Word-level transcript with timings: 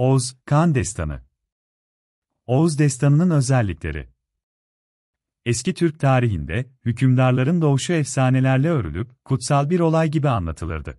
Oğuz, 0.00 0.36
Kan 0.46 0.74
Destanı 0.74 1.20
Oğuz 2.46 2.78
Destanı'nın 2.78 3.30
özellikleri 3.30 4.08
Eski 5.44 5.74
Türk 5.74 6.00
tarihinde, 6.00 6.70
hükümdarların 6.84 7.62
doğuşu 7.62 7.92
efsanelerle 7.92 8.68
örülüp, 8.68 9.24
kutsal 9.24 9.70
bir 9.70 9.80
olay 9.80 10.10
gibi 10.10 10.28
anlatılırdı. 10.28 10.98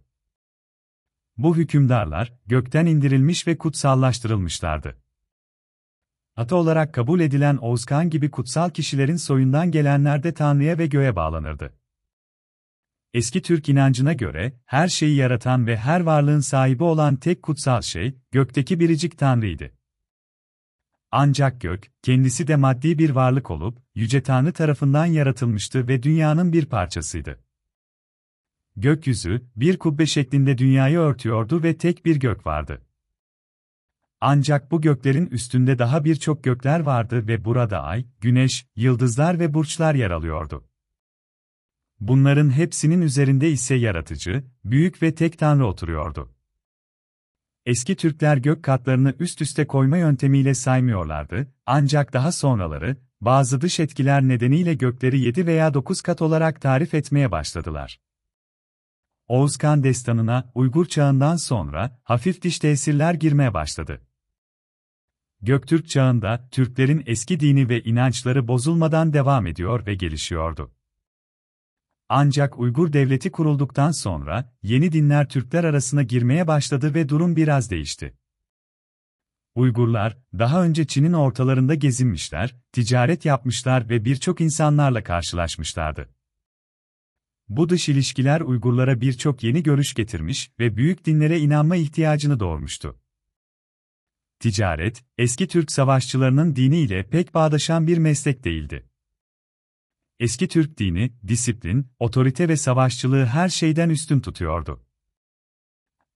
Bu 1.37 1.57
hükümdarlar, 1.57 2.33
gökten 2.45 2.85
indirilmiş 2.85 3.47
ve 3.47 3.57
kutsallaştırılmışlardı. 3.57 4.97
Ata 6.35 6.55
olarak 6.55 6.93
kabul 6.93 7.19
edilen 7.19 7.57
Oğuzkan 7.57 8.09
gibi 8.09 8.31
kutsal 8.31 8.69
kişilerin 8.69 9.15
soyundan 9.15 9.71
gelenler 9.71 10.23
de 10.23 10.33
Tanrı'ya 10.33 10.77
ve 10.77 10.87
göğe 10.87 11.15
bağlanırdı. 11.15 11.80
Eski 13.13 13.41
Türk 13.41 13.69
inancına 13.69 14.13
göre, 14.13 14.53
her 14.65 14.87
şeyi 14.87 15.15
yaratan 15.15 15.67
ve 15.67 15.77
her 15.77 15.99
varlığın 15.99 16.39
sahibi 16.39 16.83
olan 16.83 17.15
tek 17.15 17.43
kutsal 17.43 17.81
şey, 17.81 18.15
gökteki 18.31 18.79
biricik 18.79 19.17
Tanrı'ydı. 19.17 19.71
Ancak 21.11 21.61
gök, 21.61 21.91
kendisi 22.01 22.47
de 22.47 22.55
maddi 22.55 22.97
bir 22.97 23.09
varlık 23.09 23.51
olup, 23.51 23.79
Yüce 23.95 24.23
Tanrı 24.23 24.53
tarafından 24.53 25.05
yaratılmıştı 25.05 25.87
ve 25.87 26.03
dünyanın 26.03 26.53
bir 26.53 26.65
parçasıydı. 26.65 27.39
Gökyüzü, 28.75 29.41
bir 29.55 29.79
kubbe 29.79 30.05
şeklinde 30.05 30.57
dünyayı 30.57 30.99
örtüyordu 30.99 31.63
ve 31.63 31.77
tek 31.77 32.05
bir 32.05 32.15
gök 32.15 32.45
vardı. 32.45 32.81
Ancak 34.21 34.71
bu 34.71 34.81
göklerin 34.81 35.25
üstünde 35.25 35.79
daha 35.79 36.05
birçok 36.05 36.43
gökler 36.43 36.79
vardı 36.79 37.27
ve 37.27 37.45
burada 37.45 37.83
ay, 37.83 38.05
güneş, 38.21 38.67
yıldızlar 38.75 39.39
ve 39.39 39.53
burçlar 39.53 39.95
yer 39.95 40.11
alıyordu. 40.11 40.70
Bunların 42.01 42.49
hepsinin 42.49 43.01
üzerinde 43.01 43.49
ise 43.51 43.75
yaratıcı, 43.75 44.43
büyük 44.65 45.03
ve 45.03 45.15
tek 45.15 45.39
tanrı 45.39 45.67
oturuyordu. 45.67 46.33
Eski 47.65 47.95
Türkler 47.95 48.37
gök 48.37 48.63
katlarını 48.63 49.13
üst 49.19 49.41
üste 49.41 49.67
koyma 49.67 49.97
yöntemiyle 49.97 50.53
saymıyorlardı, 50.53 51.53
ancak 51.65 52.13
daha 52.13 52.31
sonraları, 52.31 52.97
bazı 53.21 53.61
dış 53.61 53.79
etkiler 53.79 54.21
nedeniyle 54.21 54.73
gökleri 54.73 55.19
7 55.19 55.47
veya 55.47 55.73
9 55.73 56.01
kat 56.01 56.21
olarak 56.21 56.61
tarif 56.61 56.93
etmeye 56.93 57.31
başladılar. 57.31 57.99
Oğuzkan 59.27 59.83
destanına 59.83 60.51
Uygur 60.55 60.85
çağından 60.85 61.35
sonra 61.35 61.99
hafif 62.03 62.41
diş 62.41 62.59
tesirler 62.59 63.13
girmeye 63.13 63.53
başladı. 63.53 64.01
Göktürk 65.41 65.89
çağında 65.89 66.47
Türklerin 66.51 67.03
eski 67.05 67.39
dini 67.39 67.69
ve 67.69 67.83
inançları 67.83 68.47
bozulmadan 68.47 69.13
devam 69.13 69.47
ediyor 69.47 69.85
ve 69.85 69.95
gelişiyordu. 69.95 70.71
Ancak 72.13 72.59
Uygur 72.59 72.93
devleti 72.93 73.31
kurulduktan 73.31 73.91
sonra 73.91 74.53
yeni 74.63 74.91
dinler 74.91 75.29
Türkler 75.29 75.63
arasına 75.63 76.03
girmeye 76.03 76.47
başladı 76.47 76.93
ve 76.93 77.09
durum 77.09 77.35
biraz 77.35 77.71
değişti. 77.71 78.17
Uygurlar, 79.55 80.17
daha 80.33 80.63
önce 80.63 80.87
Çin'in 80.87 81.13
ortalarında 81.13 81.75
gezinmişler, 81.75 82.55
ticaret 82.71 83.25
yapmışlar 83.25 83.89
ve 83.89 84.05
birçok 84.05 84.41
insanlarla 84.41 85.03
karşılaşmışlardı. 85.03 86.09
Bu 87.49 87.69
dış 87.69 87.89
ilişkiler 87.89 88.41
Uygurlara 88.41 89.01
birçok 89.01 89.43
yeni 89.43 89.63
görüş 89.63 89.93
getirmiş 89.93 90.51
ve 90.59 90.77
büyük 90.77 91.05
dinlere 91.05 91.39
inanma 91.39 91.75
ihtiyacını 91.75 92.39
doğurmuştu. 92.39 92.99
Ticaret, 94.39 95.03
eski 95.17 95.47
Türk 95.47 95.71
savaşçılarının 95.71 96.55
diniyle 96.55 97.09
pek 97.09 97.33
bağdaşan 97.33 97.87
bir 97.87 97.97
meslek 97.97 98.43
değildi. 98.43 98.90
Eski 100.21 100.47
Türk 100.47 100.77
dini, 100.77 101.13
disiplin, 101.27 101.87
otorite 101.99 102.49
ve 102.49 102.57
savaşçılığı 102.57 103.25
her 103.25 103.49
şeyden 103.49 103.89
üstün 103.89 104.19
tutuyordu. 104.19 104.83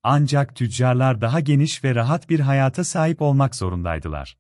Ancak 0.04 0.56
tüccarlar 0.56 1.22
daha 1.22 1.40
geniş 1.40 1.84
ve 1.84 1.96
rahat 1.96 2.30
bir 2.30 2.40
hayata 2.40 2.84
sahip 2.84 3.22
olmak 3.22 3.56
zorundaydılar. 3.56 4.38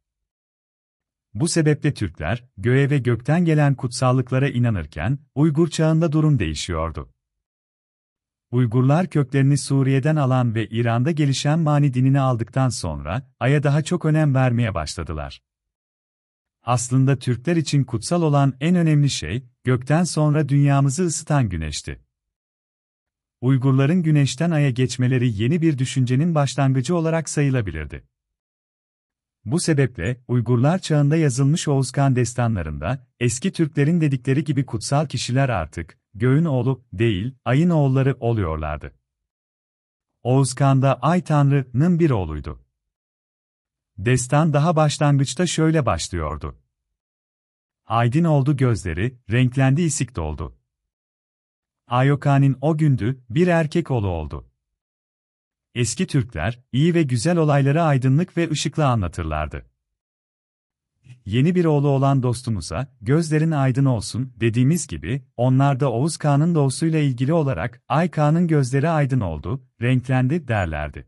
Bu 1.34 1.48
sebeple 1.48 1.94
Türkler, 1.94 2.44
göğe 2.58 2.90
ve 2.90 2.98
gökten 2.98 3.46
gelen 3.46 3.76
kutsallıklara 3.76 4.50
inanırken, 4.50 5.20
Uygur 5.36 5.68
çağında 5.70 6.12
durum 6.12 6.40
değişiyordu. 6.40 7.10
Uygurlar 8.52 9.08
köklerini 9.08 9.58
Suriye'den 9.58 10.16
alan 10.16 10.56
ve 10.56 10.68
İran'da 10.68 11.12
gelişen 11.12 11.60
mani 11.60 11.94
dinini 11.94 12.20
aldıktan 12.20 12.70
sonra, 12.70 13.32
Ay'a 13.40 13.64
daha 13.64 13.84
çok 13.84 14.06
önem 14.06 14.36
vermeye 14.36 14.74
başladılar. 14.74 15.42
Aslında 16.66 17.20
Türkler 17.20 17.56
için 17.56 17.84
kutsal 17.84 18.22
olan 18.22 18.54
en 18.60 18.76
önemli 18.76 19.10
şey, 19.10 19.44
gökten 19.64 20.04
sonra 20.04 20.50
dünyamızı 20.50 21.06
ısıtan 21.06 21.50
güneşti. 21.50 22.00
Uygurların 23.42 24.04
güneşten 24.04 24.52
aya 24.52 24.70
geçmeleri 24.70 25.42
yeni 25.42 25.62
bir 25.62 25.78
düşüncenin 25.78 26.36
başlangıcı 26.36 26.96
olarak 26.96 27.30
sayılabilirdi. 27.30 28.08
Bu 29.46 29.60
sebeple, 29.60 30.22
Uygurlar 30.28 30.80
çağında 30.80 31.16
yazılmış 31.16 31.68
Oğuzkan 31.68 32.16
destanlarında, 32.16 33.08
eski 33.20 33.52
Türklerin 33.52 34.02
dedikleri 34.02 34.44
gibi 34.44 34.66
kutsal 34.66 35.06
kişiler 35.06 35.50
artık, 35.50 35.98
göğün 36.14 36.46
oğlu, 36.46 36.84
değil, 36.94 37.36
ayın 37.46 37.70
oğulları 37.70 38.18
oluyorlardı. 38.20 38.92
Oğuzkan 40.24 40.82
da 40.82 41.00
Ay 41.02 41.24
Tanrı'nın 41.24 42.00
bir 42.00 42.10
oğluydu. 42.10 42.65
Destan 43.98 44.54
daha 44.54 44.76
başlangıçta 44.76 45.48
şöyle 45.48 45.86
başlıyordu. 45.86 46.60
Aydın 47.86 48.24
oldu 48.24 48.58
gözleri, 48.58 49.18
renklendi 49.32 49.82
isik 49.82 50.16
doldu. 50.16 50.58
Ayokan'ın 51.88 52.58
o 52.62 52.78
gündü, 52.78 53.24
bir 53.30 53.48
erkek 53.48 53.92
oğlu 53.92 54.08
oldu. 54.08 54.50
Eski 55.76 56.08
Türkler, 56.08 56.60
iyi 56.72 56.94
ve 56.94 57.04
güzel 57.04 57.38
olayları 57.38 57.84
aydınlık 57.84 58.38
ve 58.38 58.50
ışıklı 58.50 58.88
anlatırlardı. 58.88 59.66
Yeni 61.26 61.56
bir 61.56 61.66
oğlu 61.66 61.88
olan 61.88 62.24
dostumuza, 62.24 62.96
gözlerin 63.02 63.52
aydın 63.52 63.86
olsun, 63.86 64.34
dediğimiz 64.40 64.88
gibi, 64.88 65.26
onlar 65.38 65.80
da 65.80 65.92
Oğuz 65.92 66.18
Kağan'ın 66.18 66.56
doğusuyla 66.56 67.00
ilgili 67.00 67.34
olarak, 67.34 67.82
Ay 67.88 68.12
Kağan'ın 68.12 68.48
gözleri 68.48 68.90
aydın 68.90 69.20
oldu, 69.20 69.68
renklendi 69.82 70.48
derlerdi. 70.48 71.08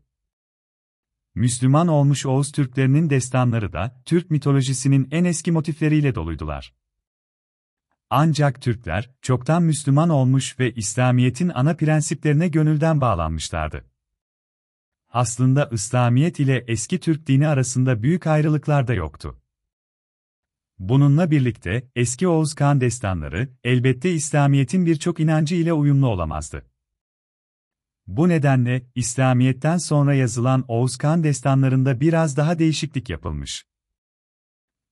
Müslüman 1.38 1.88
olmuş 1.88 2.26
Oğuz 2.26 2.52
Türklerinin 2.52 3.10
destanları 3.10 3.72
da, 3.72 4.02
Türk 4.04 4.30
mitolojisinin 4.30 5.08
en 5.10 5.24
eski 5.24 5.52
motifleriyle 5.52 6.14
doluydular. 6.14 6.74
Ancak 8.10 8.62
Türkler, 8.62 9.10
çoktan 9.22 9.62
Müslüman 9.62 10.08
olmuş 10.08 10.58
ve 10.58 10.74
İslamiyet'in 10.74 11.48
ana 11.48 11.74
prensiplerine 11.74 12.48
gönülden 12.48 13.00
bağlanmışlardı. 13.00 13.84
Aslında 15.12 15.68
İslamiyet 15.72 16.40
ile 16.40 16.64
eski 16.68 17.00
Türk 17.00 17.26
dini 17.26 17.48
arasında 17.48 18.02
büyük 18.02 18.26
ayrılıklar 18.26 18.88
da 18.88 18.94
yoktu. 18.94 19.40
Bununla 20.78 21.30
birlikte, 21.30 21.90
eski 21.96 22.28
Oğuz 22.28 22.54
Kağan 22.54 22.80
destanları, 22.80 23.48
elbette 23.64 24.12
İslamiyet'in 24.12 24.86
birçok 24.86 25.20
inancı 25.20 25.54
ile 25.54 25.72
uyumlu 25.72 26.08
olamazdı. 26.08 26.67
Bu 28.08 28.28
nedenle, 28.28 28.86
İslamiyet'ten 28.94 29.76
sonra 29.76 30.14
yazılan 30.14 30.64
Oğuz 30.68 30.96
Kağan 30.96 31.24
destanlarında 31.24 32.00
biraz 32.00 32.36
daha 32.36 32.58
değişiklik 32.58 33.10
yapılmış. 33.10 33.66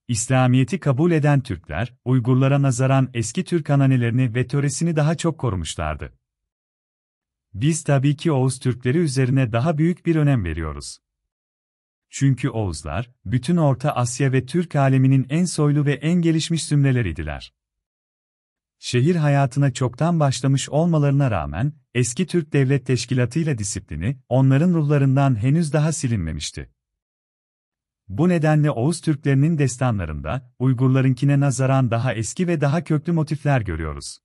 İslamiyet'i 0.09 0.81
kabul 0.81 1.11
eden 1.11 1.41
Türkler, 1.41 1.95
Uygurlara 2.05 2.63
nazaran 2.63 3.11
eski 3.15 3.45
Türk 3.45 3.71
ananelerini 3.71 4.35
ve 4.35 4.47
töresini 4.47 4.97
daha 4.97 5.15
çok 5.15 5.39
korumuşlardı. 5.39 6.13
Biz 7.55 7.85
tabii 7.85 8.17
ki 8.17 8.33
Oğuz 8.33 8.59
Türkleri 8.59 8.99
üzerine 8.99 9.53
daha 9.53 9.79
büyük 9.79 10.07
bir 10.07 10.17
önem 10.17 10.45
veriyoruz. 10.45 10.99
Çünkü 12.11 12.49
Oğuzlar, 12.49 13.11
bütün 13.25 13.57
Orta 13.57 13.93
Asya 13.93 14.33
ve 14.33 14.47
Türk 14.47 14.77
aleminin 14.77 15.27
en 15.31 15.45
soylu 15.45 15.87
ve 15.87 15.93
en 15.93 16.23
gelişmiş 16.23 16.65
zümreleriydiler. 16.65 17.56
Şehir 18.79 19.17
hayatına 19.17 19.73
çoktan 19.73 20.21
başlamış 20.21 20.69
olmalarına 20.69 21.31
rağmen, 21.31 21.73
eski 21.95 22.27
Türk 22.27 22.53
devlet 22.53 22.87
teşkilatıyla 22.87 23.59
disiplini, 23.59 24.19
onların 24.29 24.75
ruhlarından 24.75 25.43
henüz 25.43 25.73
daha 25.73 25.93
silinmemişti. 25.93 26.71
Bu 28.09 28.29
nedenle 28.29 28.71
Oğuz 28.71 29.01
Türklerinin 29.01 29.59
destanlarında, 29.59 30.55
Uygurlarınkine 30.59 31.41
nazaran 31.41 31.91
daha 31.91 32.15
eski 32.15 32.49
ve 32.49 32.61
daha 32.61 32.85
köklü 32.85 33.13
motifler 33.13 33.61
görüyoruz. 33.61 34.19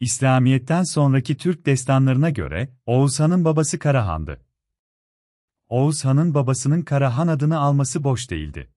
İslamiyet'ten 0.00 0.82
sonraki 0.82 1.36
Türk 1.36 1.66
destanlarına 1.66 2.30
göre, 2.30 2.76
Oğuz 2.86 3.20
Han'ın 3.20 3.44
babası 3.44 3.78
Karahan'dı. 3.78 4.46
Oğuz 5.68 6.04
Han'ın 6.04 6.34
babasının 6.34 6.82
Karahan 6.82 7.28
adını 7.28 7.58
alması 7.58 8.04
boş 8.04 8.30
değildi. 8.30 8.73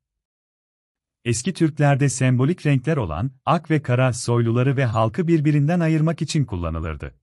Eski 1.25 1.53
Türklerde 1.53 2.09
sembolik 2.09 2.65
renkler 2.65 2.97
olan, 2.97 3.31
ak 3.45 3.71
ve 3.71 3.81
kara 3.81 4.13
soyluları 4.13 4.77
ve 4.77 4.85
halkı 4.85 5.27
birbirinden 5.27 5.79
ayırmak 5.79 6.21
için 6.21 6.45
kullanılırdı. 6.45 7.15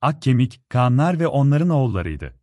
Ak 0.00 0.22
kemik, 0.22 0.62
kanlar 0.68 1.20
ve 1.20 1.26
onların 1.26 1.68
oğullarıydı. 1.68 2.34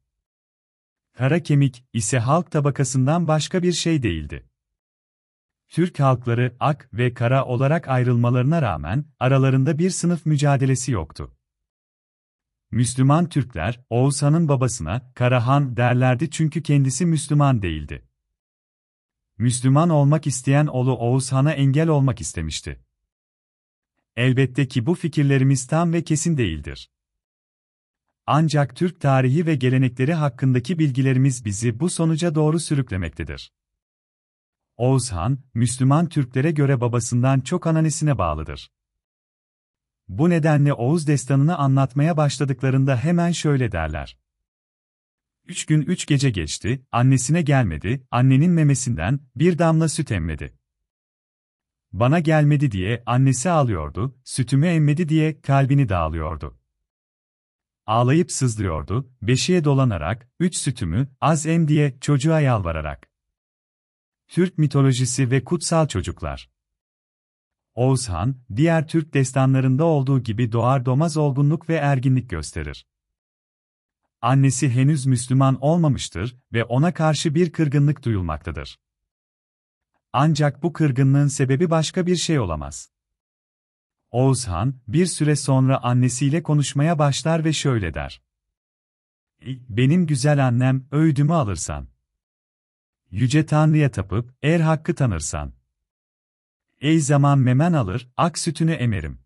Kara 1.14 1.40
kemik 1.40 1.86
ise 1.94 2.20
halk 2.20 2.52
tabakasından 2.52 3.28
başka 3.28 3.64
bir 3.64 3.72
şey 3.72 4.04
değildi. 4.04 4.50
Türk 5.70 6.00
halkları 6.00 6.56
ak 6.60 6.90
ve 6.94 7.14
kara 7.14 7.46
olarak 7.46 7.88
ayrılmalarına 7.88 8.62
rağmen 8.62 9.06
aralarında 9.20 9.78
bir 9.78 9.90
sınıf 9.90 10.26
mücadelesi 10.26 10.92
yoktu. 10.92 11.36
Müslüman 12.72 13.30
Türkler, 13.30 13.82
Oğuz 13.90 14.24
Han'ın 14.24 14.48
babasına, 14.48 15.14
Karahan 15.16 15.78
derlerdi 15.78 16.30
çünkü 16.30 16.64
kendisi 16.64 17.06
Müslüman 17.06 17.62
değildi. 17.62 18.08
Müslüman 19.38 19.90
olmak 19.90 20.28
isteyen 20.28 20.68
oğlu 20.68 20.98
Oğuz 20.98 21.32
Han'a 21.32 21.52
engel 21.52 21.88
olmak 21.88 22.22
istemişti. 22.22 22.80
Elbette 24.16 24.68
ki 24.68 24.86
bu 24.86 24.96
fikirlerimiz 24.96 25.68
tam 25.68 25.94
ve 25.94 26.04
kesin 26.04 26.38
değildir. 26.38 26.90
Ancak 28.26 28.76
Türk 28.76 29.02
tarihi 29.02 29.46
ve 29.46 29.56
gelenekleri 29.56 30.14
hakkındaki 30.14 30.80
bilgilerimiz 30.80 31.46
bizi 31.46 31.80
bu 31.80 31.90
sonuca 31.90 32.36
doğru 32.36 32.60
sürüklemektedir. 32.60 33.52
Oğuz 34.78 35.12
Han, 35.12 35.40
Müslüman 35.54 36.10
Türklere 36.10 36.52
göre 36.52 36.82
babasından 36.82 37.40
çok 37.40 37.68
ananesine 37.68 38.18
bağlıdır. 38.18 38.72
Bu 40.08 40.30
nedenle 40.30 40.74
Oğuz 40.74 41.08
destanını 41.08 41.58
anlatmaya 41.58 42.18
başladıklarında 42.18 42.98
hemen 42.98 43.32
şöyle 43.32 43.72
derler. 43.72 44.18
Üç 45.46 45.66
gün 45.66 45.82
üç 45.82 46.06
gece 46.06 46.30
geçti, 46.30 46.86
annesine 46.92 47.42
gelmedi, 47.42 48.08
annenin 48.12 48.52
memesinden 48.52 49.20
bir 49.36 49.58
damla 49.60 49.90
süt 49.90 50.12
emmedi. 50.12 50.58
Bana 51.92 52.20
gelmedi 52.20 52.72
diye 52.72 53.04
annesi 53.06 53.50
ağlıyordu, 53.50 54.18
sütümü 54.24 54.68
emmedi 54.68 55.10
diye 55.10 55.42
kalbini 55.42 55.90
dağılıyordu. 55.90 56.60
Ağlayıp 57.86 58.32
sızlıyordu, 58.32 59.12
beşiğe 59.22 59.64
dolanarak, 59.64 60.30
üç 60.40 60.56
sütümü, 60.56 61.08
az 61.22 61.46
em 61.46 61.68
diye 61.68 61.98
çocuğa 62.02 62.40
yalvararak. 62.40 63.10
Türk 64.28 64.58
mitolojisi 64.58 65.32
ve 65.32 65.44
kutsal 65.44 65.88
çocuklar 65.88 66.50
Oğuz 67.76 68.10
Han, 68.10 68.36
diğer 68.56 68.88
Türk 68.88 69.14
destanlarında 69.14 69.84
olduğu 69.86 70.20
gibi 70.20 70.52
doğar 70.52 70.86
doğmaz 70.86 71.18
olgunluk 71.18 71.70
ve 71.70 71.76
erginlik 71.76 72.30
gösterir. 72.30 72.86
Annesi 74.24 74.70
henüz 74.70 75.06
Müslüman 75.06 75.58
olmamıştır 75.62 76.38
ve 76.54 76.64
ona 76.64 76.94
karşı 76.94 77.36
bir 77.36 77.52
kırgınlık 77.52 78.04
duyulmaktadır. 78.04 78.80
Ancak 80.14 80.64
bu 80.64 80.74
kırgınlığın 80.74 81.28
sebebi 81.28 81.70
başka 81.70 82.06
bir 82.06 82.16
şey 82.16 82.40
olamaz. 82.40 82.92
Oğuz 84.12 84.48
Han, 84.48 84.76
bir 84.88 85.06
süre 85.06 85.36
sonra 85.36 85.84
annesiyle 85.84 86.44
konuşmaya 86.44 87.00
başlar 87.00 87.46
ve 87.46 87.54
şöyle 87.54 87.94
der. 87.94 88.22
Benim 89.70 90.08
güzel 90.08 90.48
annem, 90.48 90.86
öğüdümü 90.92 91.34
alırsan. 91.34 91.88
Yüce 93.12 93.46
Tanrı'ya 93.46 93.92
tapıp, 93.92 94.34
er 94.44 94.60
hakkı 94.60 94.96
tanırsan. 94.96 95.54
Ey 96.82 97.00
zaman 97.00 97.40
memen 97.40 97.74
alır, 97.74 98.10
ak 98.18 98.38
sütünü 98.38 98.72
emerim. 98.72 99.20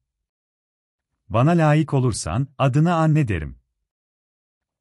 Bana 1.29 1.51
layık 1.51 1.93
olursan, 1.93 2.47
adına 2.57 2.95
anne 2.95 3.27
derim. 3.27 3.56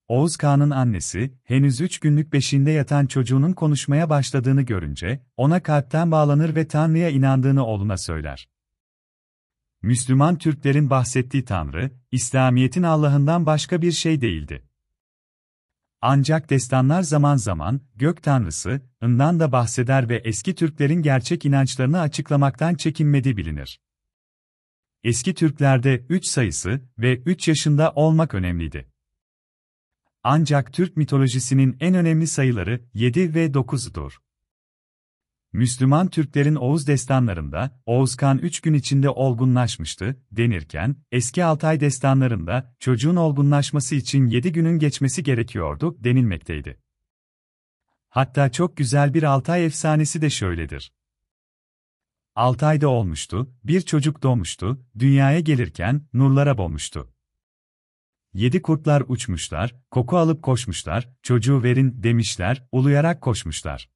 Oğuz 0.09 0.37
Kağan'ın 0.37 0.71
annesi, 0.71 1.35
henüz 1.45 1.81
üç 1.81 1.99
günlük 1.99 2.33
beşinde 2.33 2.71
yatan 2.71 3.07
çocuğunun 3.07 3.53
konuşmaya 3.53 4.11
başladığını 4.11 4.63
görünce, 4.63 5.27
ona 5.37 5.63
kalpten 5.63 6.11
bağlanır 6.11 6.57
ve 6.57 6.69
Tanrı'ya 6.69 7.11
inandığını 7.11 7.67
oğluna 7.67 7.97
söyler. 7.97 8.49
Müslüman 9.83 10.39
Türklerin 10.39 10.91
bahsettiği 10.91 11.45
Tanrı, 11.45 11.91
İslamiyet'in 12.11 12.83
Allah'ından 12.83 13.47
başka 13.47 13.83
bir 13.83 13.93
şey 13.93 14.21
değildi. 14.21 14.63
Ancak 16.01 16.51
destanlar 16.51 17.03
zaman 17.03 17.37
zaman, 17.37 17.81
gök 17.95 18.23
tanrısı, 18.23 18.81
ından 19.01 19.41
da 19.41 19.53
bahseder 19.53 20.09
ve 20.09 20.17
eski 20.17 20.55
Türklerin 20.55 21.03
gerçek 21.03 21.45
inançlarını 21.45 22.01
açıklamaktan 22.01 22.75
çekinmediği 22.75 23.37
bilinir. 23.37 23.81
Eski 25.05 25.35
Türklerde 25.35 26.07
3 26.09 26.27
sayısı 26.27 26.81
ve 26.99 27.17
3 27.17 27.49
yaşında 27.49 27.93
olmak 27.93 28.35
önemliydi. 28.35 28.96
Ancak 30.29 30.73
Türk 30.73 30.97
mitolojisinin 30.97 31.77
en 31.81 31.95
önemli 31.95 32.27
sayıları 32.27 32.81
7 32.95 33.35
ve 33.35 33.47
9'dur. 33.47 34.13
Müslüman 35.53 36.09
Türklerin 36.09 36.55
Oğuz 36.55 36.87
destanlarında, 36.87 37.81
Oğuzkan 37.87 38.39
üç 38.39 38.61
gün 38.61 38.75
içinde 38.75 39.11
olgunlaşmıştı, 39.11 40.23
denirken, 40.33 40.97
eski 41.13 41.45
Altay 41.45 41.81
destanlarında, 41.81 42.75
çocuğun 42.79 43.17
olgunlaşması 43.17 43.95
için 43.95 44.27
yedi 44.27 44.53
günün 44.53 44.79
geçmesi 44.79 45.23
gerekiyordu, 45.23 45.97
denilmekteydi. 45.99 46.81
Hatta 48.09 48.53
çok 48.53 48.77
güzel 48.77 49.15
bir 49.15 49.23
Altay 49.23 49.67
efsanesi 49.67 50.23
de 50.23 50.31
şöyledir. 50.31 50.93
Altay'da 52.35 52.89
olmuştu, 52.89 53.55
bir 53.65 53.81
çocuk 53.81 54.23
doğmuştu, 54.23 54.87
dünyaya 54.99 55.41
gelirken, 55.41 56.07
nurlara 56.15 56.59
boğmuştu. 56.59 57.16
Yedi 58.37 58.63
kurtlar 58.63 59.05
uçmuşlar, 59.09 59.75
koku 59.91 60.17
alıp 60.17 60.43
koşmuşlar, 60.43 61.09
çocuğu 61.23 61.63
verin 61.63 62.03
demişler, 62.03 62.67
uluyarak 62.73 63.21
koşmuşlar. 63.21 63.91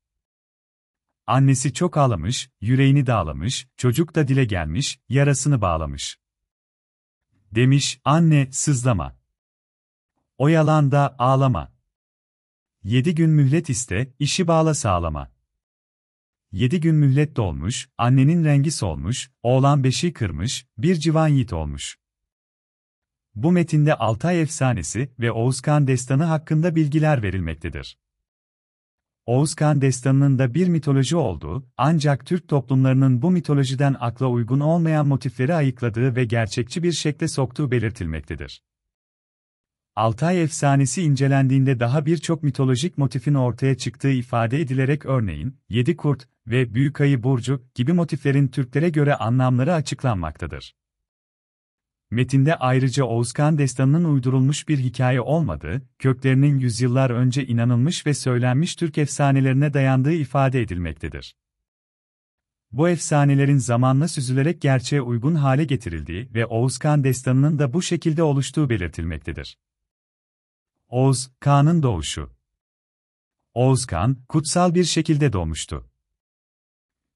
Annesi 1.27 1.75
çok 1.75 1.97
ağlamış, 1.97 2.51
yüreğini 2.61 3.07
dağlamış, 3.07 3.69
çocuk 3.77 4.15
da 4.15 4.29
dile 4.29 4.45
gelmiş, 4.45 5.01
yarasını 5.09 5.61
bağlamış. 5.61 6.19
Demiş, 7.53 8.01
anne, 8.05 8.49
sızlama. 8.53 9.17
O 10.39 10.49
yalanda 10.49 11.17
ağlama. 11.19 11.73
Yedi 12.83 13.15
gün 13.15 13.31
mühlet 13.31 13.69
iste, 13.71 14.15
işi 14.19 14.49
bağla 14.49 14.75
sağlama. 14.75 15.33
Yedi 16.53 16.81
gün 16.81 16.95
mühlet 16.95 17.37
dolmuş, 17.37 17.89
annenin 17.99 18.45
rengi 18.45 18.71
solmuş, 18.71 19.31
oğlan 19.43 19.85
beşi 19.85 20.13
kırmış, 20.13 20.67
bir 20.79 20.95
civan 20.95 21.29
yiğit 21.29 21.53
olmuş. 21.53 22.00
Bu 23.35 23.53
metinde 23.53 23.95
Altay 23.95 24.43
efsanesi 24.43 25.11
ve 25.19 25.33
Oğuzkan 25.33 25.87
destanı 25.87 26.25
hakkında 26.25 26.77
bilgiler 26.77 27.23
verilmektedir. 27.23 27.99
Oğuzkan 29.27 29.81
destanının 29.81 30.39
da 30.39 30.55
bir 30.55 30.69
mitoloji 30.69 31.17
olduğu, 31.17 31.67
ancak 31.77 32.27
Türk 32.27 32.49
toplumlarının 32.49 33.23
bu 33.23 33.31
mitolojiden 33.31 33.97
akla 34.01 34.27
uygun 34.27 34.61
olmayan 34.61 35.09
motifleri 35.09 35.55
ayıkladığı 35.55 36.17
ve 36.17 36.25
gerçekçi 36.25 36.83
bir 36.83 36.93
şekle 36.93 37.29
soktuğu 37.29 37.71
belirtilmektedir. 37.71 38.63
Altay 39.97 40.43
efsanesi 40.43 41.03
incelendiğinde 41.03 41.81
daha 41.81 42.07
birçok 42.07 42.43
mitolojik 42.43 42.99
motifin 42.99 43.35
ortaya 43.35 43.77
çıktığı 43.77 44.11
ifade 44.11 44.61
edilerek 44.61 45.07
örneğin, 45.07 45.57
Yedi 45.69 45.97
Kurt 45.97 46.29
ve 46.47 46.75
Büyük 46.75 47.01
Ayı 47.01 47.23
Burcu 47.23 47.63
gibi 47.75 47.93
motiflerin 47.93 48.49
Türklere 48.49 48.89
göre 48.89 49.15
anlamları 49.15 49.75
açıklanmaktadır. 49.75 50.75
Metinde 52.11 52.57
ayrıca 52.57 53.05
Oğuzkan 53.05 53.59
destanının 53.59 54.05
uydurulmuş 54.05 54.69
bir 54.69 54.79
hikaye 54.79 55.21
olmadığı, 55.21 55.83
köklerinin 55.99 56.59
yüzyıllar 56.59 57.11
önce 57.11 57.47
inanılmış 57.47 58.07
ve 58.07 58.15
söylenmiş 58.15 58.77
Türk 58.77 58.99
efsanelerine 58.99 59.75
dayandığı 59.75 60.13
ifade 60.13 60.61
edilmektedir. 60.61 61.37
Bu 62.73 62.89
efsanelerin 62.89 63.57
zamanla 63.57 64.09
süzülerek 64.09 64.61
gerçeğe 64.61 65.03
uygun 65.03 65.35
hale 65.35 65.65
getirildiği 65.65 66.29
ve 66.35 66.47
Oğuzkan 66.47 67.05
destanının 67.05 67.59
da 67.59 67.73
bu 67.73 67.83
şekilde 67.83 68.23
oluştuğu 68.23 68.71
belirtilmektedir. 68.71 69.59
Oğuz, 70.89 71.31
Kağan'ın 71.41 71.83
doğuşu 71.83 72.31
Oğuzkan, 73.55 74.17
kutsal 74.29 74.75
bir 74.75 74.85
şekilde 74.85 75.33
doğmuştu. 75.33 75.91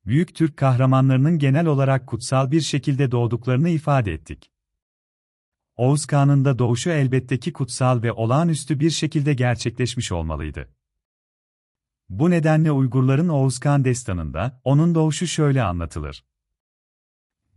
Büyük 0.06 0.34
Türk 0.34 0.56
kahramanlarının 0.56 1.38
genel 1.38 1.66
olarak 1.66 2.06
kutsal 2.06 2.50
bir 2.50 2.60
şekilde 2.60 3.10
doğduklarını 3.10 3.68
ifade 3.68 4.12
ettik. 4.12 4.53
Oğuz 5.76 6.06
Kağan'ın 6.06 6.44
da 6.44 6.58
doğuşu 6.58 6.90
elbette 6.90 7.40
ki 7.40 7.52
kutsal 7.52 8.02
ve 8.02 8.12
olağanüstü 8.12 8.80
bir 8.80 8.90
şekilde 8.90 9.34
gerçekleşmiş 9.34 10.12
olmalıydı. 10.12 10.68
Bu 12.08 12.30
nedenle 12.30 12.72
Uygurların 12.72 13.28
Oğuz 13.28 13.58
Kağan 13.58 13.84
destanında, 13.84 14.60
onun 14.64 14.94
doğuşu 14.94 15.26
şöyle 15.26 15.62
anlatılır. 15.62 16.24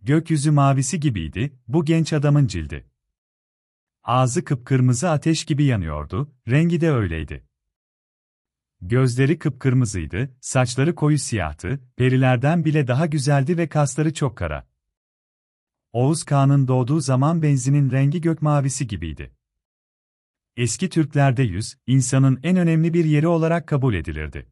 Gökyüzü 0.01 0.51
mavisi 0.51 0.99
gibiydi, 0.99 1.59
bu 1.67 1.85
genç 1.85 2.13
adamın 2.13 2.47
cildi. 2.47 2.89
Ağzı 4.03 4.43
kıpkırmızı 4.43 5.09
ateş 5.09 5.45
gibi 5.45 5.63
yanıyordu, 5.63 6.33
rengi 6.47 6.81
de 6.81 6.91
öyleydi. 6.91 7.47
Gözleri 8.81 9.39
kıpkırmızıydı, 9.39 10.37
saçları 10.41 10.95
koyu 10.95 11.19
siyahtı, 11.19 11.79
perilerden 11.95 12.65
bile 12.65 12.87
daha 12.87 13.05
güzeldi 13.05 13.57
ve 13.57 13.69
kasları 13.69 14.13
çok 14.13 14.37
kara. 14.37 14.66
Oğuz 15.97 16.23
Kağan'ın 16.23 16.67
doğduğu 16.67 16.99
zaman 16.99 17.41
benzinin 17.41 17.91
rengi 17.91 18.21
gök 18.21 18.41
mavisi 18.41 18.87
gibiydi. 18.87 19.31
Eski 20.57 20.89
Türklerde 20.89 21.43
yüz, 21.43 21.75
insanın 21.87 22.39
en 22.43 22.57
önemli 22.57 22.93
bir 22.93 23.05
yeri 23.05 23.27
olarak 23.27 23.67
kabul 23.67 23.93
edilirdi. 23.93 24.49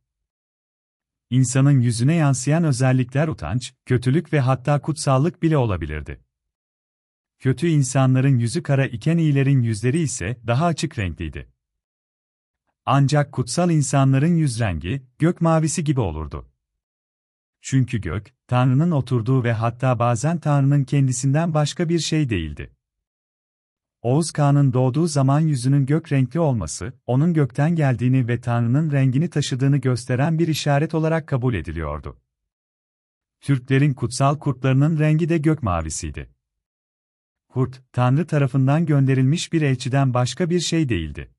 İnsanın 1.30 1.80
yüzüne 1.80 2.16
yansıyan 2.16 2.64
özellikler 2.64 3.28
utanç, 3.28 3.74
kötülük 3.86 4.34
ve 4.34 4.40
hatta 4.40 4.82
kutsallık 4.82 5.44
bile 5.44 5.58
olabilirdi. 5.58 6.22
Kötü 7.40 7.68
insanların 7.68 8.38
yüzü 8.38 8.64
kara 8.64 8.86
iken 8.86 9.18
iyilerin 9.18 9.62
yüzleri 9.62 10.00
ise 10.00 10.42
daha 10.48 10.66
açık 10.66 11.00
renkliydi. 11.00 11.50
Ancak 12.86 13.32
kutsal 13.32 13.72
insanların 13.72 14.36
yüz 14.36 14.60
rengi, 14.60 15.04
gök 15.20 15.42
mavisi 15.42 15.84
gibi 15.84 16.00
olurdu. 16.00 16.50
Çünkü 17.68 18.02
gök, 18.02 18.34
Tanrı'nın 18.48 18.92
oturduğu 18.92 19.44
ve 19.44 19.54
hatta 19.54 20.00
bazen 20.00 20.40
Tanrı'nın 20.40 20.84
kendisinden 20.84 21.54
başka 21.54 21.90
bir 21.90 22.00
şey 22.00 22.30
değildi. 22.30 22.76
Oğuz 24.02 24.32
Kağan'ın 24.32 24.74
doğduğu 24.74 25.08
zaman 25.08 25.40
yüzünün 25.40 25.86
gök 25.86 26.12
renkli 26.12 26.40
olması, 26.40 26.94
onun 27.06 27.34
gökten 27.34 27.76
geldiğini 27.76 28.28
ve 28.28 28.42
Tanrı'nın 28.42 28.92
rengini 28.92 29.30
taşıdığını 29.30 29.78
gösteren 29.78 30.40
bir 30.40 30.48
işaret 30.48 30.94
olarak 30.94 31.28
kabul 31.28 31.54
ediliyordu. 31.54 32.18
Türklerin 33.42 33.94
kutsal 33.94 34.40
kurtlarının 34.40 35.00
rengi 35.00 35.30
de 35.30 35.38
gök 35.38 35.64
mavisiydi. 35.64 36.30
Kurt, 37.48 37.82
Tanrı 37.92 38.28
tarafından 38.28 38.86
gönderilmiş 38.86 39.54
bir 39.54 39.62
elçiden 39.62 40.14
başka 40.14 40.50
bir 40.50 40.60
şey 40.60 40.90
değildi. 40.90 41.32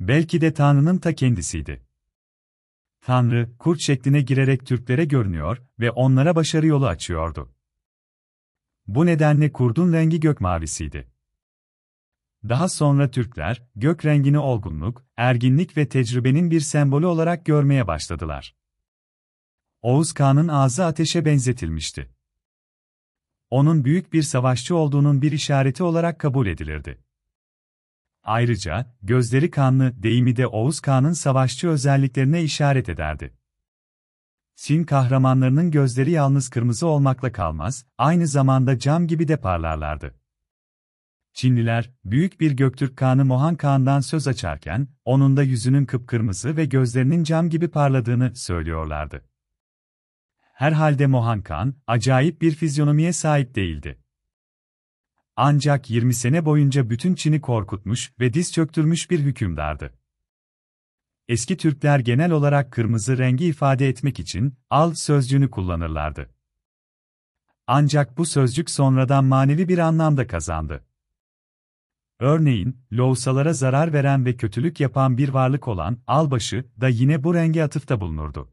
Belki 0.00 0.40
de 0.40 0.54
Tanrı'nın 0.54 0.98
ta 0.98 1.14
kendisiydi. 1.14 1.87
Tanrı, 3.08 3.56
kurt 3.58 3.80
şekline 3.80 4.20
girerek 4.20 4.66
Türklere 4.66 5.04
görünüyor 5.04 5.62
ve 5.80 5.90
onlara 5.90 6.36
başarı 6.36 6.66
yolu 6.66 6.86
açıyordu. 6.86 7.54
Bu 8.86 9.06
nedenle 9.06 9.52
kurdun 9.52 9.92
rengi 9.92 10.20
gök 10.20 10.40
mavisiydi. 10.40 11.10
Daha 12.48 12.68
sonra 12.68 13.10
Türkler, 13.10 13.62
gök 13.76 14.04
rengini 14.04 14.38
olgunluk, 14.38 15.04
erginlik 15.16 15.76
ve 15.76 15.88
tecrübenin 15.88 16.50
bir 16.50 16.60
sembolü 16.60 17.06
olarak 17.06 17.46
görmeye 17.46 17.86
başladılar. 17.86 18.56
Oğuz 19.82 20.12
Kağan'ın 20.12 20.48
ağzı 20.48 20.84
ateşe 20.84 21.24
benzetilmişti. 21.24 22.10
Onun 23.50 23.84
büyük 23.84 24.12
bir 24.12 24.22
savaşçı 24.22 24.76
olduğunun 24.76 25.22
bir 25.22 25.32
işareti 25.32 25.82
olarak 25.82 26.18
kabul 26.18 26.46
edilirdi. 26.46 27.04
Ayrıca, 28.22 28.94
gözleri 29.02 29.50
kanlı 29.50 30.02
deyimi 30.02 30.36
de 30.36 30.46
Oğuz 30.46 30.80
Kağan'ın 30.80 31.12
savaşçı 31.12 31.68
özelliklerine 31.68 32.42
işaret 32.42 32.88
ederdi. 32.88 33.34
Çin 34.56 34.84
kahramanlarının 34.84 35.70
gözleri 35.70 36.10
yalnız 36.10 36.48
kırmızı 36.48 36.86
olmakla 36.86 37.32
kalmaz, 37.32 37.86
aynı 37.98 38.26
zamanda 38.26 38.78
cam 38.78 39.06
gibi 39.06 39.28
de 39.28 39.36
parlarlardı. 39.36 40.14
Çinliler, 41.32 41.90
büyük 42.04 42.40
bir 42.40 42.52
Göktürk 42.52 42.96
Kağan'ı 42.96 43.24
Mohan 43.24 43.56
Kağan'dan 43.56 44.00
söz 44.00 44.28
açarken, 44.28 44.88
onun 45.04 45.36
da 45.36 45.42
yüzünün 45.42 45.86
kıpkırmızı 45.86 46.56
ve 46.56 46.64
gözlerinin 46.64 47.24
cam 47.24 47.50
gibi 47.50 47.68
parladığını 47.68 48.36
söylüyorlardı. 48.36 49.24
Herhalde 50.52 51.06
Mohan 51.06 51.42
Kağan, 51.42 51.74
acayip 51.86 52.42
bir 52.42 52.54
fizyonomiye 52.54 53.12
sahip 53.12 53.54
değildi. 53.54 53.98
Ancak 55.40 55.90
20 55.90 56.14
sene 56.14 56.44
boyunca 56.44 56.90
bütün 56.90 57.14
Çin'i 57.14 57.40
korkutmuş 57.40 58.12
ve 58.20 58.34
diz 58.34 58.52
çöktürmüş 58.52 59.10
bir 59.10 59.20
hükümdardı. 59.20 59.92
Eski 61.28 61.56
Türkler 61.56 61.98
genel 61.98 62.30
olarak 62.30 62.72
kırmızı 62.72 63.18
rengi 63.18 63.46
ifade 63.46 63.88
etmek 63.88 64.20
için 64.20 64.54
al 64.70 64.94
sözcüğünü 64.94 65.50
kullanırlardı. 65.50 66.30
Ancak 67.66 68.18
bu 68.18 68.26
sözcük 68.26 68.70
sonradan 68.70 69.24
manevi 69.24 69.68
bir 69.68 69.78
anlamda 69.78 70.26
kazandı. 70.26 70.84
Örneğin, 72.20 72.76
loğusalara 72.92 73.52
zarar 73.52 73.92
veren 73.92 74.24
ve 74.24 74.36
kötülük 74.36 74.80
yapan 74.80 75.18
bir 75.18 75.28
varlık 75.28 75.68
olan 75.68 75.98
albaşı 76.06 76.64
da 76.80 76.88
yine 76.88 77.24
bu 77.24 77.34
renge 77.34 77.62
atıfta 77.62 78.00
bulunurdu. 78.00 78.52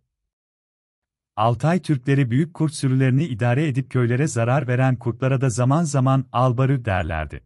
Altay 1.36 1.82
Türkleri 1.82 2.32
büyük 2.32 2.54
kurt 2.54 2.74
sürülerini 2.74 3.24
idare 3.24 3.68
edip 3.68 3.92
köylere 3.92 4.28
zarar 4.28 4.68
veren 4.68 4.96
kurtlara 4.96 5.42
da 5.42 5.50
zaman 5.50 5.84
zaman 5.84 6.26
albarı 6.32 6.86
derlerdi. 6.86 7.44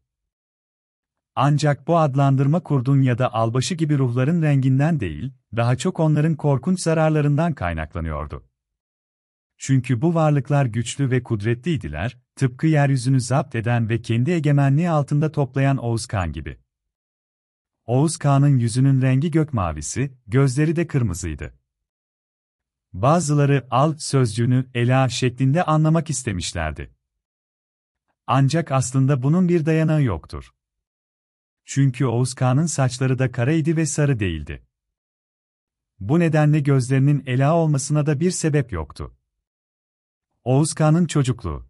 Ancak 1.35 1.87
bu 1.87 1.97
adlandırma 1.97 2.59
kurdun 2.59 3.01
ya 3.01 3.17
da 3.17 3.33
albaşı 3.33 3.75
gibi 3.75 3.97
ruhların 3.97 4.41
renginden 4.41 4.99
değil, 4.99 5.33
daha 5.55 5.75
çok 5.75 5.99
onların 5.99 6.35
korkunç 6.35 6.81
zararlarından 6.81 7.53
kaynaklanıyordu. 7.53 8.49
Çünkü 9.57 10.01
bu 10.01 10.15
varlıklar 10.15 10.65
güçlü 10.65 11.11
ve 11.11 11.23
kudretliydiler, 11.23 12.17
tıpkı 12.35 12.67
yeryüzünü 12.67 13.21
zapt 13.21 13.55
eden 13.55 13.89
ve 13.89 14.01
kendi 14.01 14.31
egemenliği 14.31 14.89
altında 14.89 15.31
toplayan 15.31 15.77
Oğuz 15.77 16.05
Kağan 16.05 16.31
gibi. 16.31 16.57
Oğuz 17.85 18.17
Kağan'ın 18.17 18.57
yüzünün 18.57 19.01
rengi 19.01 19.31
gök 19.31 19.53
mavisi, 19.53 20.11
gözleri 20.27 20.75
de 20.75 20.87
kırmızıydı. 20.87 21.58
Bazıları 22.93 23.67
al 23.71 23.95
sözcüğünü 23.97 24.65
ela 24.73 25.09
şeklinde 25.09 25.63
anlamak 25.63 26.09
istemişlerdi. 26.09 26.91
Ancak 28.27 28.71
aslında 28.71 29.23
bunun 29.23 29.49
bir 29.49 29.65
dayanağı 29.65 30.03
yoktur. 30.03 30.49
Çünkü 31.65 32.05
Oğuz 32.05 32.33
Kağan'ın 32.33 32.65
saçları 32.65 33.19
da 33.19 33.31
karaydı 33.31 33.77
ve 33.77 33.85
sarı 33.85 34.19
değildi. 34.19 34.63
Bu 35.99 36.19
nedenle 36.19 36.59
gözlerinin 36.59 37.23
ela 37.25 37.55
olmasına 37.55 38.05
da 38.05 38.19
bir 38.19 38.31
sebep 38.31 38.71
yoktu. 38.71 39.15
Oğuz 40.43 40.73
Kağan'ın 40.73 41.05
çocukluğu 41.05 41.69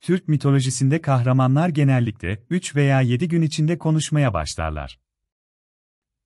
Türk 0.00 0.28
mitolojisinde 0.28 1.00
kahramanlar 1.00 1.68
genellikle 1.68 2.44
3 2.50 2.76
veya 2.76 3.00
7 3.00 3.28
gün 3.28 3.42
içinde 3.42 3.78
konuşmaya 3.78 4.34
başlarlar. 4.34 5.03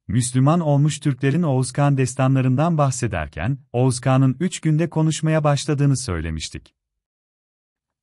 Müslüman 0.08 0.60
olmuş 0.60 0.98
Türklerin 0.98 1.42
Oğuz 1.42 1.72
Kağan 1.72 1.96
destanlarından 1.96 2.78
bahsederken, 2.78 3.58
Oğuz 3.72 4.00
Kağan'ın 4.00 4.36
3 4.40 4.60
günde 4.60 4.90
konuşmaya 4.90 5.44
başladığını 5.44 5.96
söylemiştik. 5.96 6.74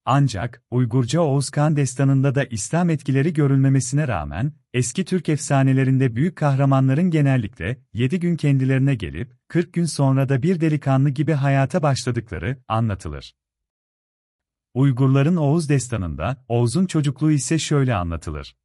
Ancak, 0.06 0.64
Uygurca 0.72 1.22
Oğuz 1.22 1.50
Kağan 1.50 1.76
destanında 1.76 2.36
da 2.36 2.44
İslam 2.44 2.90
etkileri 2.90 3.34
görülmemesine 3.34 4.08
rağmen, 4.08 4.54
eski 4.74 5.06
Türk 5.06 5.30
efsanelerinde 5.30 6.16
büyük 6.16 6.36
kahramanların 6.36 7.12
genellikle 7.12 7.78
7 7.94 8.20
gün 8.20 8.36
kendilerine 8.36 8.96
gelip, 8.96 9.34
40 9.48 9.74
gün 9.74 9.86
sonra 9.86 10.30
da 10.30 10.44
bir 10.44 10.62
delikanlı 10.62 11.10
gibi 11.10 11.34
hayata 11.34 11.84
başladıkları 11.84 12.58
anlatılır. 12.68 13.36
Uygurların 14.74 15.36
Oğuz 15.36 15.70
destanında, 15.70 16.46
Oğuz'un 16.48 16.86
çocukluğu 16.86 17.32
ise 17.32 17.60
şöyle 17.60 17.96
anlatılır. 17.96 18.56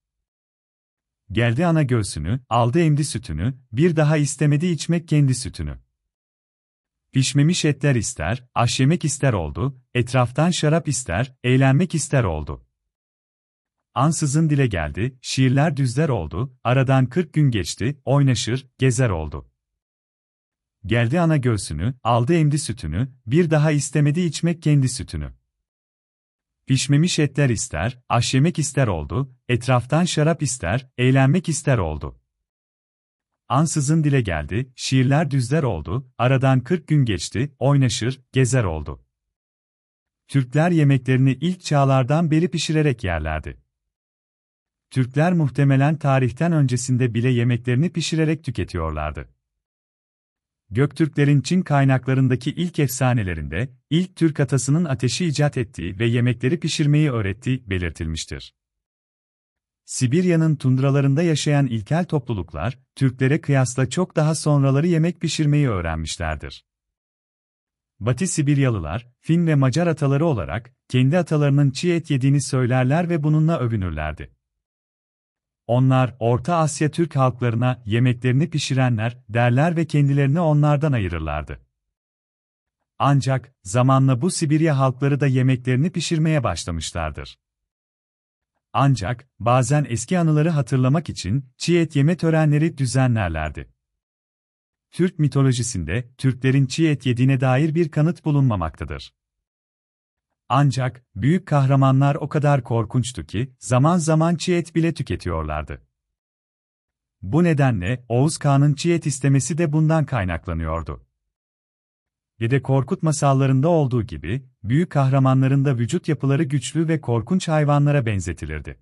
Geldi 1.33 1.67
ana 1.67 1.83
göğsünü, 1.83 2.41
aldı 2.49 2.81
emdi 2.81 3.05
sütünü, 3.05 3.55
bir 3.73 3.97
daha 3.97 4.17
istemedi 4.17 4.67
içmek 4.67 5.09
kendi 5.09 5.35
sütünü. 5.35 5.79
Pişmemiş 7.13 7.65
etler 7.65 7.95
ister, 7.95 8.45
aş 8.55 8.81
yemek 8.81 9.05
ister 9.05 9.33
oldu, 9.33 9.81
etraftan 9.95 10.51
şarap 10.51 10.89
ister, 10.89 11.35
eğlenmek 11.45 11.95
ister 11.95 12.25
oldu. 12.25 12.67
Ansızın 13.95 14.51
dile 14.51 14.67
geldi, 14.67 15.19
şiirler 15.23 15.77
düzler 15.77 16.09
oldu, 16.09 16.59
aradan 16.65 17.07
kırk 17.07 17.33
gün 17.33 17.51
geçti, 17.51 18.01
oynaşır, 18.05 18.69
gezer 18.79 19.11
oldu. 19.11 19.51
Geldi 20.87 21.21
ana 21.21 21.37
göğsünü, 21.37 21.95
aldı 22.03 22.35
emdi 22.35 22.59
sütünü, 22.59 23.09
bir 23.27 23.51
daha 23.51 23.71
istemedi 23.71 24.21
içmek 24.21 24.63
kendi 24.63 24.89
sütünü. 24.89 25.40
Pişmemiş 26.71 27.19
etler 27.19 27.49
ister, 27.49 27.99
aş 28.09 28.35
yemek 28.35 28.59
ister 28.59 28.87
oldu, 28.87 29.37
etraftan 29.49 30.05
şarap 30.05 30.43
ister, 30.43 30.89
eğlenmek 30.99 31.49
ister 31.49 31.79
oldu. 31.79 32.21
Ansızın 33.49 34.05
dile 34.05 34.21
geldi, 34.21 34.73
şiirler 34.77 35.31
düzler 35.31 35.63
oldu, 35.63 36.11
aradan 36.19 36.61
kırk 36.61 36.89
gün 36.89 37.05
geçti, 37.05 37.55
oynaşır, 37.59 38.21
gezer 38.33 38.65
oldu. 38.65 39.05
Türkler 40.29 40.71
yemeklerini 40.71 41.33
ilk 41.33 41.61
çağlardan 41.61 42.31
beri 42.31 42.51
pişirerek 42.51 43.05
yerlerdi. 43.05 43.61
Türkler 44.91 45.33
muhtemelen 45.33 45.97
tarihten 45.97 46.53
öncesinde 46.53 47.15
bile 47.15 47.29
yemeklerini 47.29 47.93
pişirerek 47.93 48.45
tüketiyorlardı. 48.45 49.29
Göktürklerin 50.71 51.41
Çin 51.41 51.63
kaynaklarındaki 51.63 52.51
ilk 52.51 52.79
efsanelerinde, 52.79 53.69
ilk 53.91 54.17
Türk 54.17 54.41
atasının 54.41 54.85
ateşi 54.85 55.27
icat 55.27 55.57
ettiği 55.59 55.99
ve 55.99 56.07
yemekleri 56.07 56.61
pişirmeyi 56.61 57.11
öğrettiği 57.11 57.71
belirtilmiştir. 57.71 58.55
Sibirya'nın 59.85 60.57
tundralarında 60.57 61.23
yaşayan 61.23 61.67
ilkel 61.67 62.05
topluluklar, 62.05 62.79
Türklere 62.95 63.41
kıyasla 63.41 63.91
çok 63.91 64.17
daha 64.17 64.35
sonraları 64.35 64.87
yemek 64.87 65.21
pişirmeyi 65.21 65.69
öğrenmişlerdir. 65.69 66.65
Batı 68.01 68.27
Sibiryalılar, 68.27 69.09
Fin 69.21 69.47
ve 69.47 69.55
Macar 69.55 69.87
ataları 69.87 70.27
olarak, 70.27 70.73
kendi 70.89 71.19
atalarının 71.19 71.71
çiğ 71.71 71.93
et 71.93 72.11
yediğini 72.11 72.43
söylerler 72.43 73.09
ve 73.09 73.23
bununla 73.23 73.59
övünürlerdi. 73.59 74.40
Onlar, 75.71 76.17
Orta 76.19 76.57
Asya 76.57 76.91
Türk 76.91 77.17
halklarına 77.17 77.83
yemeklerini 77.87 78.51
pişirenler 78.51 79.19
derler 79.29 79.77
ve 79.77 79.87
kendilerini 79.87 80.41
onlardan 80.41 80.93
ayırırlardı. 80.93 81.61
Ancak, 82.99 83.55
zamanla 83.63 84.21
bu 84.21 84.31
Sibirya 84.31 84.79
halkları 84.79 85.21
da 85.21 85.27
yemeklerini 85.27 85.93
pişirmeye 85.93 86.45
başlamışlardır. 86.45 87.39
Ancak, 88.73 89.29
bazen 89.39 89.87
eski 89.89 90.19
anıları 90.19 90.51
hatırlamak 90.51 91.09
için 91.09 91.45
çiğ 91.57 91.79
et 91.79 91.97
yeme 91.97 92.17
törenleri 92.17 92.79
düzenlerlerdi. 92.79 93.73
Türk 94.91 95.19
mitolojisinde, 95.19 96.15
Türklerin 96.19 96.67
çiğ 96.67 96.89
et 96.89 97.07
yediğine 97.07 97.41
dair 97.41 97.75
bir 97.75 97.91
kanıt 97.91 98.25
bulunmamaktadır. 98.25 99.13
Ancak, 100.53 101.05
büyük 101.17 101.47
kahramanlar 101.47 102.15
o 102.15 102.29
kadar 102.29 102.65
korkunçtu 102.65 103.27
ki, 103.27 103.55
zaman 103.59 103.99
zaman 103.99 104.37
çiğ 104.37 104.55
et 104.55 104.75
bile 104.75 104.95
tüketiyorlardı. 104.95 105.83
Bu 107.23 107.45
nedenle, 107.45 108.05
Oğuz 108.09 108.39
Kağan'ın 108.39 108.75
çiğ 108.75 109.01
istemesi 109.05 109.59
de 109.59 109.73
bundan 109.73 110.05
kaynaklanıyordu. 110.05 111.07
Dede 112.41 112.63
Korkut 112.63 113.03
masallarında 113.03 113.69
olduğu 113.69 114.03
gibi, 114.03 114.49
büyük 114.63 114.91
kahramanların 114.91 115.65
da 115.65 115.79
vücut 115.79 116.09
yapıları 116.09 116.43
güçlü 116.43 116.89
ve 116.89 117.01
korkunç 117.01 117.49
hayvanlara 117.49 118.07
benzetilirdi. 118.07 118.81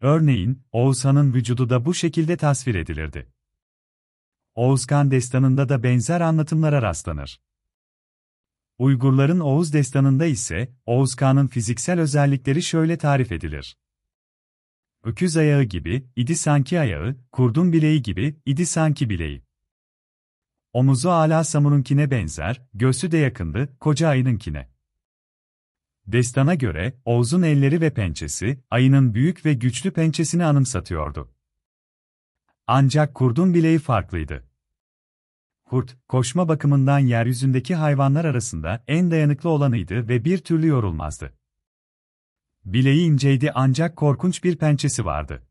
Örneğin, 0.00 0.62
Oğuzhan'ın 0.72 1.34
vücudu 1.34 1.70
da 1.70 1.84
bu 1.84 1.94
şekilde 1.94 2.36
tasvir 2.36 2.74
edilirdi. 2.74 3.32
Oğuzkan 4.54 5.10
destanında 5.10 5.68
da 5.68 5.82
benzer 5.82 6.20
anlatımlara 6.20 6.82
rastlanır. 6.82 7.40
Uygurların 8.80 9.40
Oğuz 9.40 9.72
destanında 9.72 10.26
ise, 10.26 10.72
Oğuzkan'ın 10.86 11.46
fiziksel 11.46 12.00
özellikleri 12.00 12.62
şöyle 12.62 12.98
tarif 12.98 13.32
edilir. 13.32 13.78
Öküz 15.04 15.36
ayağı 15.36 15.62
gibi, 15.62 16.06
idi 16.16 16.36
sanki 16.36 16.80
ayağı, 16.80 17.16
kurdun 17.32 17.72
bileği 17.72 18.02
gibi, 18.02 18.36
idi 18.46 18.66
sanki 18.66 19.10
bileği. 19.10 19.42
Omuzu 20.72 21.08
ala 21.08 21.44
samurunkine 21.44 22.10
benzer, 22.10 22.62
göğsü 22.74 23.12
de 23.12 23.18
yakındı, 23.18 23.78
koca 23.80 24.08
ayınınkine. 24.08 24.70
Destana 26.06 26.54
göre, 26.54 27.00
Oğuz'un 27.04 27.42
elleri 27.42 27.80
ve 27.80 27.94
pençesi, 27.94 28.64
ayının 28.70 29.14
büyük 29.14 29.46
ve 29.46 29.54
güçlü 29.54 29.90
pençesini 29.90 30.44
anımsatıyordu. 30.44 31.34
Ancak 32.66 33.14
kurdun 33.14 33.54
bileği 33.54 33.78
farklıydı. 33.78 34.49
Kurt, 35.70 35.96
koşma 36.08 36.48
bakımından 36.48 36.98
yeryüzündeki 36.98 37.74
hayvanlar 37.74 38.24
arasında 38.24 38.84
en 38.88 39.10
dayanıklı 39.10 39.50
olanıydı 39.50 40.08
ve 40.08 40.24
bir 40.24 40.38
türlü 40.38 40.66
yorulmazdı. 40.66 41.32
Bileği 42.64 43.06
inceydi 43.06 43.52
ancak 43.54 43.96
korkunç 43.96 44.44
bir 44.44 44.56
pençesi 44.56 45.04
vardı. 45.04 45.42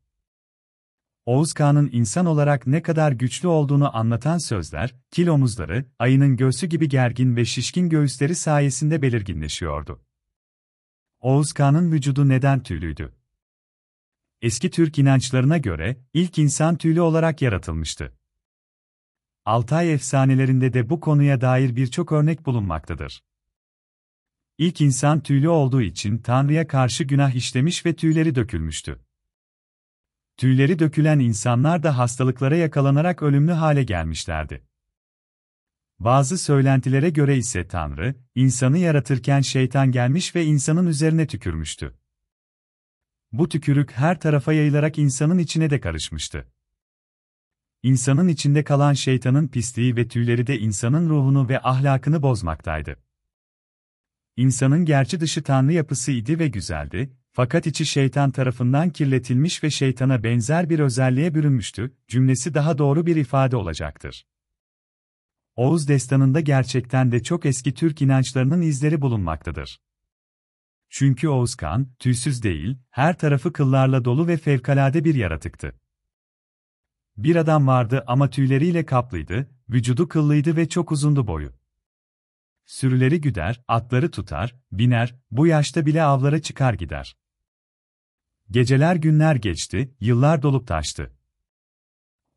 Oğuz 1.26 1.54
Kağan'ın 1.54 1.90
insan 1.92 2.26
olarak 2.26 2.68
ne 2.68 2.82
kadar 2.82 3.12
güçlü 3.12 3.48
olduğunu 3.48 3.98
anlatan 3.98 4.38
sözler, 4.38 4.96
kil 5.12 5.28
omuzları, 5.28 5.86
ayının 6.00 6.38
göğsü 6.38 6.68
gibi 6.68 6.90
gergin 6.90 7.36
ve 7.36 7.46
şişkin 7.46 7.90
göğüsleri 7.90 8.36
sayesinde 8.36 9.02
belirginleşiyordu. 9.02 10.02
Oğuz 11.20 11.54
Kağan'ın 11.54 11.92
vücudu 11.92 12.30
neden 12.30 12.64
tüylüydü? 12.64 13.16
Eski 14.42 14.70
Türk 14.70 15.00
inançlarına 15.00 15.58
göre, 15.58 15.98
ilk 16.14 16.38
insan 16.38 16.76
tüylü 16.76 17.02
olarak 17.02 17.42
yaratılmıştı. 17.42 18.19
Altay 19.46 19.94
efsanelerinde 19.94 20.74
de 20.74 20.90
bu 20.90 21.00
konuya 21.00 21.42
dair 21.42 21.76
birçok 21.76 22.12
örnek 22.12 22.46
bulunmaktadır. 22.46 23.24
İlk 24.58 24.82
insan 24.82 25.24
tüylü 25.24 25.50
olduğu 25.50 25.82
için 25.82 26.18
Tanrı'ya 26.18 26.68
karşı 26.68 27.04
günah 27.04 27.36
işlemiş 27.36 27.86
ve 27.86 27.96
tüyleri 27.96 28.36
dökülmüştü. 28.36 29.00
Tüyleri 30.38 30.80
dökülen 30.80 31.20
insanlar 31.20 31.84
da 31.84 31.98
hastalıklara 31.98 32.56
yakalanarak 32.56 33.24
ölümlü 33.24 33.52
hale 33.52 33.84
gelmişlerdi. 33.84 34.64
Bazı 36.00 36.38
söylentilere 36.38 37.10
göre 37.10 37.38
ise 37.38 37.68
Tanrı, 37.68 38.16
insanı 38.36 38.78
yaratırken 38.78 39.42
şeytan 39.42 39.92
gelmiş 39.92 40.36
ve 40.36 40.46
insanın 40.46 40.88
üzerine 40.88 41.28
tükürmüştü. 41.28 41.98
Bu 43.32 43.50
tükürük 43.50 43.92
her 43.92 44.20
tarafa 44.20 44.54
yayılarak 44.54 44.98
insanın 44.98 45.38
içine 45.38 45.70
de 45.70 45.80
karışmıştı. 45.80 46.52
İnsanın 47.84 48.28
içinde 48.28 48.64
kalan 48.64 48.94
şeytanın 48.94 49.48
pisliği 49.48 49.96
ve 49.96 50.08
tüyleri 50.08 50.48
de 50.48 50.60
insanın 50.60 51.10
ruhunu 51.10 51.50
ve 51.50 51.62
ahlakını 51.62 52.22
bozmaktaydı. 52.22 52.96
İnsanın 54.38 54.86
gerçi 54.86 55.20
dışı 55.20 55.44
tanrı 55.44 55.74
yapısı 55.74 56.12
idi 56.12 56.40
ve 56.40 56.48
güzeldi, 56.48 57.14
fakat 57.32 57.68
içi 57.68 57.86
şeytan 57.86 58.32
tarafından 58.32 58.90
kirletilmiş 58.90 59.64
ve 59.64 59.70
şeytana 59.70 60.24
benzer 60.24 60.70
bir 60.70 60.80
özelliğe 60.80 61.36
bürünmüştü, 61.36 61.96
cümlesi 62.08 62.54
daha 62.54 62.78
doğru 62.78 63.06
bir 63.06 63.16
ifade 63.16 63.56
olacaktır. 63.56 64.26
Oğuz 65.56 65.88
destanında 65.88 66.40
gerçekten 66.40 67.12
de 67.12 67.24
çok 67.24 67.46
eski 67.46 67.74
Türk 67.74 68.02
inançlarının 68.02 68.62
izleri 68.62 69.02
bulunmaktadır. 69.02 69.82
Çünkü 70.90 71.28
Oğuzkan, 71.28 71.88
tüysüz 72.00 72.44
değil, 72.44 72.78
her 72.90 73.18
tarafı 73.18 73.54
kıllarla 73.54 74.06
dolu 74.06 74.28
ve 74.28 74.38
fevkalade 74.38 75.04
bir 75.04 75.16
yaratıktı. 75.16 75.80
Bir 77.20 77.36
adam 77.36 77.68
vardı 77.68 78.04
ama 78.08 78.30
tüyleriyle 78.30 78.86
kaplıydı, 78.86 79.50
vücudu 79.70 80.08
kıllıydı 80.08 80.56
ve 80.56 80.70
çok 80.70 80.92
uzundu 80.92 81.28
boyu. 81.28 81.54
Sürüleri 82.66 83.22
güder, 83.22 83.62
atları 83.68 84.12
tutar, 84.12 84.56
biner, 84.72 85.16
bu 85.32 85.48
yaşta 85.48 85.86
bile 85.86 86.04
avlara 86.04 86.42
çıkar 86.42 86.74
gider. 86.74 87.18
Geceler 88.52 88.96
günler 88.96 89.36
geçti, 89.36 89.96
yıllar 90.00 90.42
dolup 90.42 90.68
taştı. 90.68 91.14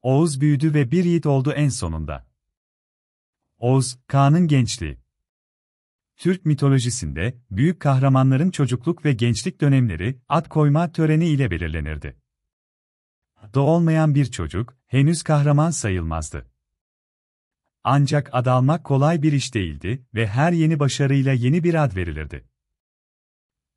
Oğuz 0.02 0.40
büyüdü 0.40 0.74
ve 0.74 0.90
bir 0.90 1.04
yiğit 1.04 1.26
oldu 1.26 1.52
en 1.52 1.68
sonunda. 1.68 2.26
Oğuz, 3.59 3.98
Kaan'ın 4.06 4.48
gençliği. 4.48 4.98
Türk 6.16 6.46
mitolojisinde, 6.46 7.38
büyük 7.50 7.80
kahramanların 7.80 8.50
çocukluk 8.50 9.04
ve 9.04 9.12
gençlik 9.12 9.61
dönemleri, 9.61 10.18
at 10.28 10.48
koyma 10.48 10.92
töreni 10.92 11.28
ile 11.28 11.50
belirlenirdi. 11.50 12.22
Olmayan 13.56 14.14
bir 14.14 14.26
çocuk, 14.26 14.81
henüz 14.92 15.22
kahraman 15.22 15.70
sayılmazdı. 15.70 16.50
Ancak 17.85 18.31
ad 18.33 18.46
almak 18.46 18.85
kolay 18.85 19.22
bir 19.22 19.33
iş 19.33 19.55
değildi 19.55 20.07
ve 20.14 20.26
her 20.26 20.52
yeni 20.52 20.81
başarıyla 20.81 21.33
yeni 21.33 21.64
bir 21.64 21.85
ad 21.85 21.96
verilirdi. 21.96 22.44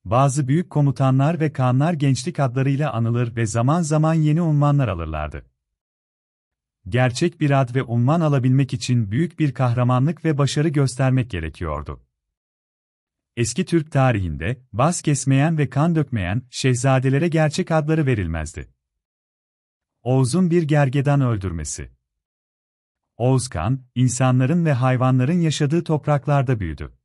Bazı 0.05 0.47
büyük 0.47 0.69
komutanlar 0.69 1.39
ve 1.39 1.53
kanlar 1.53 1.93
gençlik 1.93 2.39
adlarıyla 2.39 2.93
anılır 2.93 3.35
ve 3.35 3.45
zaman 3.45 3.81
zaman 3.81 4.13
yeni 4.13 4.41
unvanlar 4.41 4.87
alırlardı. 4.87 5.45
Gerçek 6.87 7.41
bir 7.41 7.61
ad 7.61 7.75
ve 7.75 7.83
unvan 7.83 8.21
alabilmek 8.21 8.73
için 8.73 9.11
büyük 9.11 9.39
bir 9.39 9.53
kahramanlık 9.53 10.25
ve 10.25 10.37
başarı 10.37 10.69
göstermek 10.69 11.31
gerekiyordu. 11.31 12.03
Eski 13.35 13.65
Türk 13.65 13.91
tarihinde, 13.91 14.61
bas 14.73 15.01
kesmeyen 15.01 15.57
ve 15.57 15.69
kan 15.69 15.95
dökmeyen, 15.95 16.41
şehzadelere 16.49 17.27
gerçek 17.27 17.71
adları 17.71 18.05
verilmezdi. 18.05 18.74
Oğuz'un 20.05 20.51
bir 20.51 20.63
gergedan 20.63 21.21
öldürmesi 21.21 21.91
Oğuzkan, 23.17 23.81
insanların 23.95 24.65
ve 24.65 24.73
hayvanların 24.73 25.41
yaşadığı 25.41 25.83
topraklarda 25.83 26.59
büyüdü. 26.59 26.97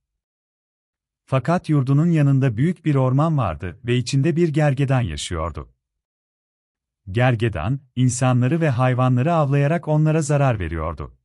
Fakat 1.25 1.69
yurdunun 1.69 2.07
yanında 2.07 2.57
büyük 2.57 2.85
bir 2.85 2.95
orman 2.95 3.39
vardı 3.39 3.81
ve 3.85 3.97
içinde 3.97 4.37
bir 4.37 4.49
gergedan 4.49 5.01
yaşıyordu. 5.01 5.75
Gergedan, 7.11 7.81
insanları 7.97 8.61
ve 8.61 8.71
hayvanları 8.71 9.35
avlayarak 9.35 9.89
onlara 9.89 10.23
zarar 10.23 10.59
veriyordu. 10.59 11.17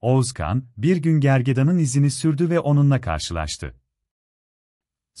Oğuzkan, 0.00 0.64
bir 0.76 0.96
gün 0.96 1.20
gergedanın 1.20 1.78
izini 1.78 2.10
sürdü 2.10 2.50
ve 2.50 2.60
onunla 2.60 3.00
karşılaştı. 3.00 3.79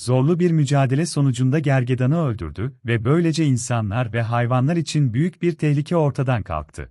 Zorlu 0.00 0.40
bir 0.40 0.50
mücadele 0.50 1.06
sonucunda 1.06 1.58
gergedanı 1.58 2.26
öldürdü 2.26 2.76
ve 2.84 3.04
böylece 3.04 3.44
insanlar 3.44 4.12
ve 4.12 4.22
hayvanlar 4.22 4.76
için 4.76 5.14
büyük 5.14 5.42
bir 5.42 5.52
tehlike 5.52 5.96
ortadan 5.96 6.42
kalktı. 6.42 6.90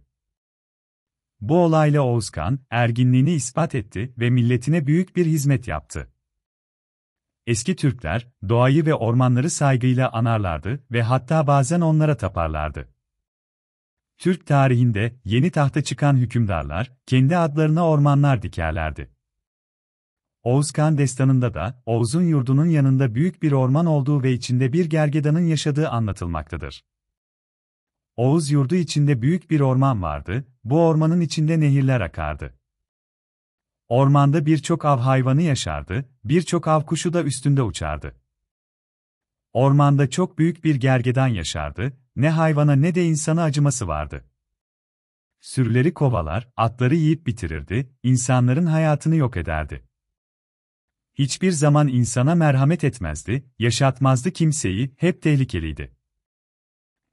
Bu 1.41 1.63
olayla 1.63 2.01
Oğuzkan, 2.01 2.59
erginliğini 2.69 3.31
ispat 3.31 3.75
etti 3.75 4.13
ve 4.17 4.29
milletine 4.29 4.87
büyük 4.87 5.15
bir 5.15 5.25
hizmet 5.25 5.67
yaptı. 5.67 6.11
Eski 7.47 7.75
Türkler, 7.75 8.27
doğayı 8.49 8.85
ve 8.85 8.93
ormanları 8.93 9.49
saygıyla 9.49 10.11
anarlardı 10.11 10.83
ve 10.91 11.03
hatta 11.03 11.47
bazen 11.47 11.81
onlara 11.81 12.17
taparlardı. 12.17 12.89
Türk 14.17 14.47
tarihinde 14.47 15.15
yeni 15.25 15.51
tahta 15.51 15.83
çıkan 15.83 16.17
hükümdarlar, 16.17 16.91
kendi 17.05 17.37
adlarına 17.37 17.87
ormanlar 17.87 18.41
dikerlerdi. 18.41 19.18
Oğuzkan 20.43 20.97
destanında 20.97 21.53
da, 21.53 21.83
Oğuz'un 21.85 22.23
yurdunun 22.23 22.65
yanında 22.65 23.15
büyük 23.15 23.43
bir 23.43 23.51
orman 23.51 23.85
olduğu 23.85 24.23
ve 24.23 24.31
içinde 24.31 24.73
bir 24.73 24.85
gergedanın 24.85 25.45
yaşadığı 25.45 25.89
anlatılmaktadır. 25.89 26.83
Oğuz 28.15 28.51
yurdu 28.51 28.75
içinde 28.75 29.21
büyük 29.21 29.51
bir 29.51 29.59
orman 29.59 30.01
vardı, 30.01 30.45
bu 30.63 30.81
ormanın 30.81 31.21
içinde 31.21 31.59
nehirler 31.59 32.01
akardı. 32.01 32.59
Ormanda 33.87 34.45
birçok 34.45 34.85
av 34.85 34.99
hayvanı 34.99 35.41
yaşardı, 35.41 36.09
birçok 36.23 36.67
av 36.67 36.81
kuşu 36.81 37.13
da 37.13 37.23
üstünde 37.23 37.61
uçardı. 37.61 38.15
Ormanda 39.53 40.09
çok 40.09 40.37
büyük 40.37 40.63
bir 40.63 40.75
gergedan 40.75 41.27
yaşardı, 41.27 41.93
ne 42.15 42.29
hayvana 42.29 42.75
ne 42.75 42.95
de 42.95 43.05
insana 43.05 43.43
acıması 43.43 43.87
vardı. 43.87 44.25
Sürüleri 45.39 45.93
kovalar, 45.93 46.49
atları 46.57 46.95
yiyip 46.95 47.27
bitirirdi, 47.27 47.89
insanların 48.03 48.65
hayatını 48.65 49.15
yok 49.15 49.37
ederdi. 49.37 49.88
Hiçbir 51.19 51.51
zaman 51.51 51.87
insana 51.87 52.35
merhamet 52.35 52.83
etmezdi, 52.83 53.43
yaşatmazdı 53.59 54.31
kimseyi, 54.31 54.93
hep 54.97 55.21
tehlikeliydi. 55.21 55.91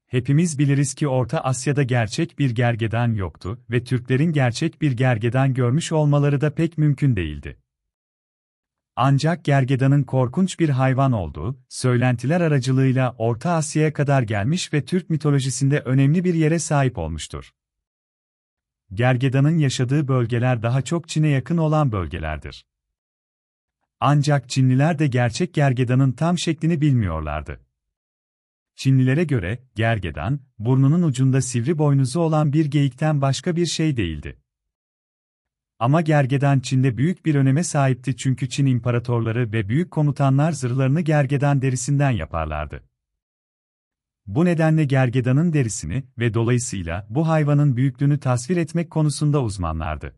Hepimiz 0.07 0.59
biliriz 0.59 0.95
ki 0.95 1.09
Orta 1.09 1.40
Asya'da 1.40 1.83
gerçek 1.83 2.38
bir 2.38 2.51
gergedan 2.51 3.12
yoktu 3.12 3.61
ve 3.71 3.85
Türklerin 3.85 4.33
gerçek 4.33 4.83
bir 4.83 4.92
gergedan 4.92 5.55
görmüş 5.55 5.92
olmaları 5.92 6.40
da 6.40 6.55
pek 6.55 6.79
mümkün 6.79 7.16
değildi. 7.16 7.59
Ancak 8.97 9.45
gergedanın 9.45 10.03
korkunç 10.03 10.61
bir 10.61 10.69
hayvan 10.69 11.12
olduğu, 11.12 11.59
söylentiler 11.69 12.40
aracılığıyla 12.40 13.14
Orta 13.19 13.51
Asya'ya 13.51 13.92
kadar 13.92 14.23
gelmiş 14.23 14.73
ve 14.73 14.85
Türk 14.85 15.11
mitolojisinde 15.11 15.81
önemli 15.81 16.25
bir 16.25 16.35
yere 16.35 16.59
sahip 16.59 16.99
olmuştur. 16.99 17.51
Gergedanın 18.95 19.59
yaşadığı 19.59 20.09
bölgeler 20.09 20.62
daha 20.62 20.83
çok 20.83 21.09
Çin'e 21.09 21.29
yakın 21.29 21.57
olan 21.57 21.92
bölgelerdir. 21.92 22.66
Ancak 24.01 24.49
Çinliler 24.49 24.99
de 24.99 25.07
gerçek 25.07 25.55
gergedanın 25.55 26.13
tam 26.13 26.39
şeklini 26.39 26.81
bilmiyorlardı. 26.81 27.61
Çinlilere 28.75 29.25
göre, 29.25 29.59
gergedan, 29.75 30.41
burnunun 30.59 31.03
ucunda 31.03 31.41
sivri 31.43 31.79
boynuzu 31.79 32.21
olan 32.21 32.53
bir 32.53 32.67
geyikten 32.67 33.21
başka 33.21 33.57
bir 33.57 33.67
şey 33.67 33.97
değildi. 33.97 34.39
Ama 35.79 36.01
gergedan 36.01 36.61
Çin'de 36.61 36.97
büyük 36.97 37.27
bir 37.27 37.35
öneme 37.35 37.65
sahipti 37.65 38.17
çünkü 38.17 38.49
Çin 38.49 38.67
imparatorları 38.67 39.53
ve 39.53 39.69
büyük 39.69 39.91
komutanlar 39.91 40.53
zırhlarını 40.53 41.01
gergedan 41.01 41.63
derisinden 41.63 42.11
yaparlardı. 42.11 42.83
Bu 44.27 44.45
nedenle 44.45 44.85
gergedanın 44.85 45.53
derisini 45.53 46.05
ve 46.19 46.35
dolayısıyla 46.35 47.07
bu 47.11 47.29
hayvanın 47.29 47.77
büyüklüğünü 47.77 48.21
tasvir 48.21 48.57
etmek 48.57 48.91
konusunda 48.91 49.43
uzmanlardı. 49.43 50.17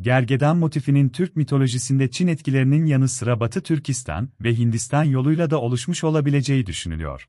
Gergedan 0.00 0.56
motifinin 0.56 1.08
Türk 1.08 1.36
mitolojisinde 1.36 2.10
Çin 2.10 2.28
etkilerinin 2.28 2.86
yanı 2.86 3.08
sıra 3.08 3.40
Batı 3.40 3.62
Türkistan 3.62 4.30
ve 4.40 4.58
Hindistan 4.58 5.04
yoluyla 5.04 5.50
da 5.50 5.60
oluşmuş 5.60 6.04
olabileceği 6.04 6.66
düşünülüyor. 6.66 7.28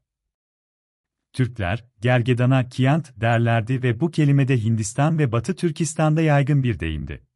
Türkler, 1.33 1.85
gergedana 2.01 2.69
kiyant 2.69 3.21
derlerdi 3.21 3.83
ve 3.83 3.99
bu 3.99 4.11
kelime 4.11 4.47
de 4.47 4.63
Hindistan 4.63 5.19
ve 5.19 5.31
Batı 5.31 5.55
Türkistan'da 5.55 6.21
yaygın 6.21 6.63
bir 6.63 6.79
deyimdi. 6.79 7.27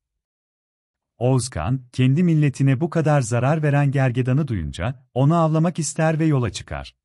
Oğuzkan, 1.17 1.81
kendi 1.91 2.23
milletine 2.23 2.79
bu 2.79 2.89
kadar 2.89 3.21
zarar 3.21 3.63
veren 3.63 3.91
gergedanı 3.91 4.47
duyunca, 4.47 5.07
onu 5.13 5.35
avlamak 5.35 5.79
ister 5.79 6.19
ve 6.19 6.25
yola 6.25 6.49
çıkar. 6.49 6.95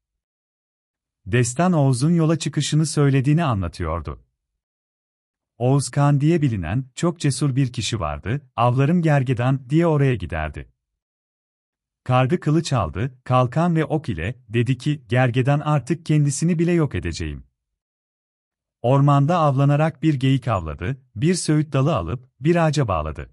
Destan 1.26 1.72
Oğuz'un 1.72 2.14
yola 2.14 2.38
çıkışını 2.38 2.86
söylediğini 2.86 3.44
anlatıyordu. 3.44 4.27
Oğuz 5.58 5.88
Kağan 5.88 6.20
diye 6.20 6.42
bilinen, 6.42 6.84
çok 6.94 7.20
cesur 7.20 7.56
bir 7.56 7.72
kişi 7.72 8.00
vardı, 8.00 8.50
avlarım 8.56 9.02
gergedan 9.02 9.70
diye 9.70 9.86
oraya 9.86 10.14
giderdi. 10.14 10.72
Kargı 12.04 12.40
kılıç 12.40 12.72
aldı, 12.72 13.18
kalkan 13.24 13.76
ve 13.76 13.84
ok 13.84 14.08
ile, 14.08 14.34
dedi 14.48 14.78
ki, 14.78 15.02
gergedan 15.08 15.60
artık 15.60 16.06
kendisini 16.06 16.58
bile 16.58 16.72
yok 16.72 16.94
edeceğim. 16.94 17.44
Ormanda 18.82 19.38
avlanarak 19.38 20.02
bir 20.02 20.14
geyik 20.14 20.48
avladı, 20.48 21.00
bir 21.16 21.34
söğüt 21.34 21.72
dalı 21.72 21.96
alıp, 21.96 22.28
bir 22.40 22.56
ağaca 22.56 22.88
bağladı. 22.88 23.30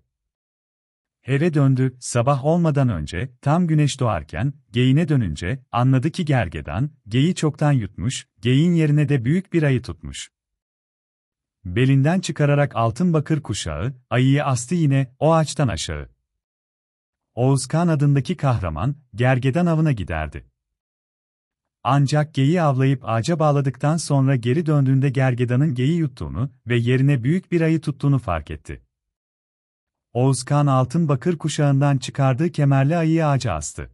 Eve 1.23 1.53
döndü, 1.53 1.97
sabah 1.99 2.45
olmadan 2.45 2.89
önce, 2.89 3.31
tam 3.41 3.67
güneş 3.67 3.99
doğarken, 3.99 4.53
geyiğine 4.71 5.09
dönünce, 5.09 5.65
anladı 5.71 6.11
ki 6.11 6.25
gergedan, 6.25 6.89
geyi 7.07 7.35
çoktan 7.35 7.71
yutmuş, 7.71 8.27
geyin 8.41 8.73
yerine 8.73 9.09
de 9.09 9.25
büyük 9.25 9.53
bir 9.53 9.63
ayı 9.63 9.81
tutmuş. 9.81 10.34
Belinden 11.65 12.19
çıkararak 12.19 12.75
altın 12.75 13.13
bakır 13.13 13.41
kuşağı, 13.41 13.93
ayıyı 14.09 14.45
astı 14.45 14.75
yine, 14.75 15.15
o 15.19 15.33
ağaçtan 15.33 15.67
aşağı. 15.67 16.09
Oğuzkan 17.35 17.87
adındaki 17.87 18.37
kahraman, 18.37 18.95
gergedan 19.15 19.65
avına 19.65 19.91
giderdi. 19.91 20.45
Ancak 21.83 22.33
geyi 22.33 22.61
avlayıp 22.61 23.09
ağaca 23.09 23.39
bağladıktan 23.39 23.97
sonra 23.97 24.35
geri 24.35 24.65
döndüğünde 24.65 25.09
gergedanın 25.09 25.73
geyi 25.73 25.97
yuttuğunu 25.97 26.51
ve 26.67 26.77
yerine 26.77 27.23
büyük 27.23 27.51
bir 27.51 27.61
ayı 27.61 27.81
tuttuğunu 27.81 28.19
fark 28.19 28.51
etti. 28.51 28.81
Oğuzkan 30.13 30.67
altın 30.67 31.09
bakır 31.09 31.37
kuşağından 31.37 31.97
çıkardığı 31.97 32.51
kemerli 32.51 32.97
ayıyı 32.97 33.27
ağaca 33.27 33.53
astı. 33.53 33.91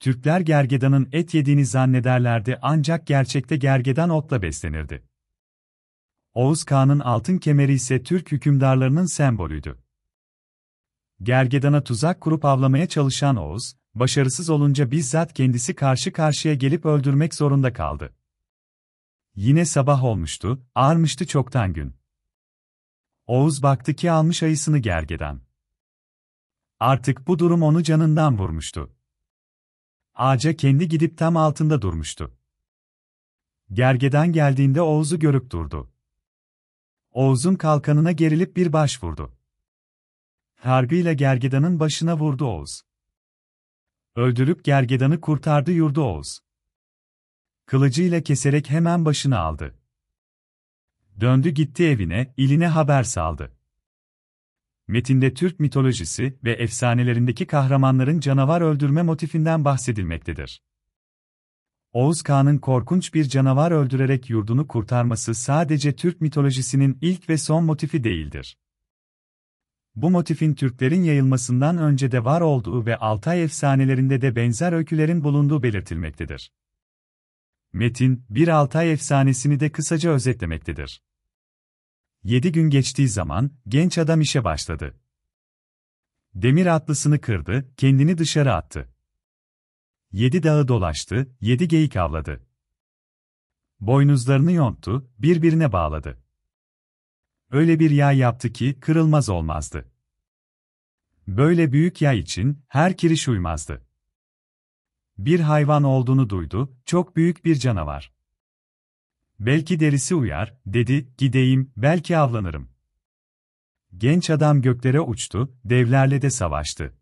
Türkler 0.00 0.40
gergedanın 0.40 1.08
et 1.12 1.34
yediğini 1.34 1.66
zannederlerdi 1.66 2.58
ancak 2.62 3.06
gerçekte 3.06 3.56
gergedan 3.56 4.10
otla 4.10 4.42
beslenirdi. 4.42 5.02
Oğuz 6.36 6.64
Kağan'ın 6.64 7.00
altın 7.00 7.38
kemeri 7.38 7.72
ise 7.72 8.02
Türk 8.02 8.32
hükümdarlarının 8.32 9.06
sembolüydü. 9.06 9.78
Gergedan'a 11.22 11.84
tuzak 11.84 12.20
kurup 12.20 12.44
avlamaya 12.44 12.88
çalışan 12.88 13.36
Oğuz, 13.36 13.76
başarısız 13.94 14.50
olunca 14.50 14.90
bizzat 14.90 15.34
kendisi 15.34 15.74
karşı 15.74 16.12
karşıya 16.12 16.54
gelip 16.54 16.84
öldürmek 16.84 17.34
zorunda 17.34 17.72
kaldı. 17.72 18.14
Yine 19.34 19.64
sabah 19.64 20.04
olmuştu, 20.04 20.62
ağarmıştı 20.74 21.26
çoktan 21.26 21.72
gün. 21.72 21.96
Oğuz 23.26 23.62
baktı 23.62 23.94
ki 23.94 24.10
almış 24.10 24.42
ayısını 24.42 24.78
gergedan. 24.78 25.40
Artık 26.80 27.26
bu 27.26 27.38
durum 27.38 27.62
onu 27.62 27.82
canından 27.82 28.38
vurmuştu. 28.38 28.96
Ağaca 30.14 30.56
kendi 30.56 30.88
gidip 30.88 31.18
tam 31.18 31.36
altında 31.36 31.82
durmuştu. 31.82 32.38
Gergedan 33.72 34.32
geldiğinde 34.32 34.82
Oğuz'u 34.82 35.18
görüp 35.18 35.50
durdu. 35.50 35.95
Oğuz'un 37.16 37.54
kalkanına 37.54 38.12
gerilip 38.12 38.56
bir 38.56 38.72
baş 38.72 39.02
vurdu. 39.02 39.32
Hargıyla 40.56 41.12
gergedanın 41.12 41.80
başına 41.80 42.18
vurdu 42.18 42.44
Oğuz. 42.44 42.82
Öldürüp 44.16 44.64
gergedanı 44.64 45.20
kurtardı 45.20 45.72
yurdu 45.72 46.02
Oğuz. 46.02 46.40
Kılıcıyla 47.66 48.20
keserek 48.20 48.70
hemen 48.70 49.04
başını 49.04 49.38
aldı. 49.38 49.78
Döndü 51.20 51.50
gitti 51.50 51.84
evine, 51.84 52.34
iline 52.36 52.66
haber 52.66 53.02
saldı. 53.02 53.56
Metinde 54.88 55.34
Türk 55.34 55.60
mitolojisi 55.60 56.38
ve 56.44 56.52
efsanelerindeki 56.52 57.46
kahramanların 57.46 58.20
canavar 58.20 58.60
öldürme 58.60 59.02
motifinden 59.02 59.64
bahsedilmektedir. 59.64 60.62
Oğuz 61.92 62.22
Kağan'ın 62.22 62.58
korkunç 62.58 63.14
bir 63.14 63.24
canavar 63.24 63.70
öldürerek 63.70 64.30
yurdunu 64.30 64.66
kurtarması 64.66 65.34
sadece 65.34 65.96
Türk 65.96 66.20
mitolojisinin 66.20 66.98
ilk 67.00 67.28
ve 67.28 67.38
son 67.38 67.64
motifi 67.64 68.04
değildir. 68.04 68.58
Bu 69.94 70.10
motifin 70.10 70.54
Türklerin 70.54 71.02
yayılmasından 71.02 71.78
önce 71.78 72.12
de 72.12 72.24
var 72.24 72.40
olduğu 72.40 72.86
ve 72.86 72.96
Altay 72.96 73.44
efsanelerinde 73.44 74.20
de 74.20 74.36
benzer 74.36 74.72
öykülerin 74.72 75.24
bulunduğu 75.24 75.62
belirtilmektedir. 75.62 76.52
Metin, 77.72 78.24
bir 78.30 78.48
Altay 78.48 78.92
efsanesini 78.92 79.60
de 79.60 79.72
kısaca 79.72 80.10
özetlemektedir. 80.10 81.02
Yedi 82.24 82.52
gün 82.52 82.70
geçtiği 82.70 83.08
zaman, 83.08 83.50
genç 83.68 83.98
adam 83.98 84.20
işe 84.20 84.44
başladı. 84.44 84.94
Demir 86.34 86.66
atlısını 86.66 87.20
kırdı, 87.20 87.72
kendini 87.76 88.18
dışarı 88.18 88.54
attı. 88.54 88.95
Yedi 90.12 90.42
dağı 90.42 90.68
dolaştı, 90.68 91.36
yedi 91.40 91.68
geyik 91.68 91.96
avladı. 91.96 92.46
Boynuzlarını 93.80 94.52
yonttu, 94.52 95.10
birbirine 95.18 95.72
bağladı. 95.72 96.22
Öyle 97.50 97.80
bir 97.80 97.90
yay 97.90 98.18
yaptı 98.18 98.52
ki 98.52 98.80
kırılmaz 98.80 99.28
olmazdı. 99.28 99.90
Böyle 101.26 101.72
büyük 101.72 102.02
yay 102.02 102.18
için 102.18 102.62
her 102.68 102.96
kiriş 102.96 103.28
uymazdı. 103.28 103.86
Bir 105.18 105.40
hayvan 105.40 105.82
olduğunu 105.82 106.30
duydu, 106.30 106.76
çok 106.84 107.16
büyük 107.16 107.44
bir 107.44 107.56
canavar. 107.56 108.12
Belki 109.40 109.80
derisi 109.80 110.14
uyar, 110.14 110.56
dedi, 110.66 111.08
gideyim, 111.18 111.72
belki 111.76 112.18
avlanırım. 112.18 112.70
Genç 113.96 114.30
adam 114.30 114.62
göklere 114.62 115.00
uçtu, 115.00 115.56
devlerle 115.64 116.22
de 116.22 116.30
savaştı. 116.30 116.94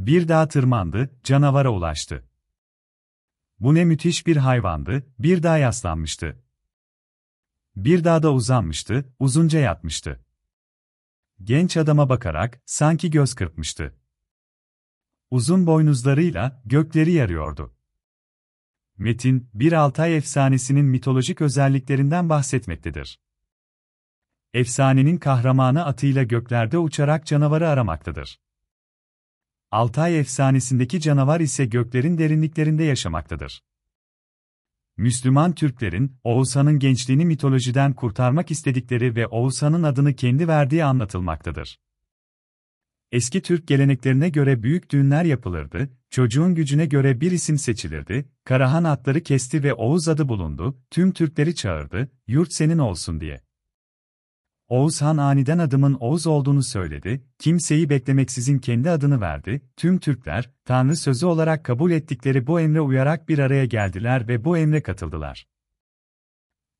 Bir 0.00 0.28
daha 0.28 0.48
tırmandı, 0.48 1.10
canavara 1.24 1.70
ulaştı. 1.70 2.28
Bu 3.58 3.74
ne 3.74 3.84
müthiş 3.84 4.26
bir 4.26 4.36
hayvandı, 4.36 5.06
bir 5.18 5.42
daha 5.42 5.58
yaslanmıştı. 5.58 6.42
Bir 7.76 8.04
daha 8.04 8.22
da 8.22 8.32
uzanmıştı, 8.32 9.14
uzunca 9.18 9.60
yatmıştı. 9.60 10.24
Genç 11.42 11.76
adama 11.76 12.08
bakarak, 12.08 12.62
sanki 12.66 13.10
göz 13.10 13.34
kırpmıştı. 13.34 13.98
Uzun 15.30 15.66
boynuzlarıyla, 15.66 16.62
gökleri 16.64 17.12
yarıyordu. 17.12 17.76
Metin, 18.98 19.50
bir 19.54 19.72
Altay 19.72 20.16
efsanesinin 20.16 20.84
mitolojik 20.84 21.40
özelliklerinden 21.40 22.28
bahsetmektedir. 22.28 23.20
Efsanenin 24.54 25.16
kahramanı 25.18 25.84
atıyla 25.84 26.22
göklerde 26.22 26.78
uçarak 26.78 27.26
canavarı 27.26 27.68
aramaktadır. 27.68 28.40
Altay 29.70 30.18
efsanesindeki 30.18 31.00
canavar 31.00 31.40
ise 31.40 31.64
göklerin 31.64 32.18
derinliklerinde 32.18 32.84
yaşamaktadır. 32.84 33.62
Müslüman 34.96 35.54
Türklerin, 35.54 36.16
Oğuzhan'ın 36.24 36.78
gençliğini 36.78 37.24
mitolojiden 37.24 37.92
kurtarmak 37.92 38.50
istedikleri 38.50 39.16
ve 39.16 39.26
Oğuzhan'ın 39.26 39.82
adını 39.82 40.14
kendi 40.14 40.48
verdiği 40.48 40.84
anlatılmaktadır. 40.84 41.80
Eski 43.12 43.42
Türk 43.42 43.68
geleneklerine 43.68 44.28
göre 44.28 44.62
büyük 44.62 44.90
düğünler 44.90 45.24
yapılırdı, 45.24 45.90
çocuğun 46.10 46.54
gücüne 46.54 46.86
göre 46.86 47.20
bir 47.20 47.30
isim 47.30 47.58
seçilirdi, 47.58 48.28
Karahan 48.44 48.84
atları 48.84 49.22
kesti 49.22 49.62
ve 49.62 49.74
Oğuz 49.74 50.08
adı 50.08 50.28
bulundu, 50.28 50.82
tüm 50.90 51.12
Türkleri 51.12 51.54
çağırdı, 51.54 52.10
yurt 52.26 52.52
senin 52.52 52.78
olsun 52.78 53.20
diye. 53.20 53.40
Oğuz 54.70 55.02
Han 55.02 55.16
aniden 55.16 55.58
adımın 55.58 55.94
Oğuz 55.94 56.26
olduğunu 56.26 56.62
söyledi, 56.62 57.24
kimseyi 57.38 57.90
beklemeksizin 57.90 58.58
kendi 58.58 58.90
adını 58.90 59.20
verdi, 59.20 59.62
tüm 59.76 59.98
Türkler, 59.98 60.50
Tanrı 60.64 60.96
sözü 60.96 61.26
olarak 61.26 61.64
kabul 61.64 61.90
ettikleri 61.90 62.46
bu 62.46 62.60
emre 62.60 62.80
uyarak 62.80 63.28
bir 63.28 63.38
araya 63.38 63.64
geldiler 63.64 64.28
ve 64.28 64.44
bu 64.44 64.58
emre 64.58 64.82
katıldılar. 64.82 65.46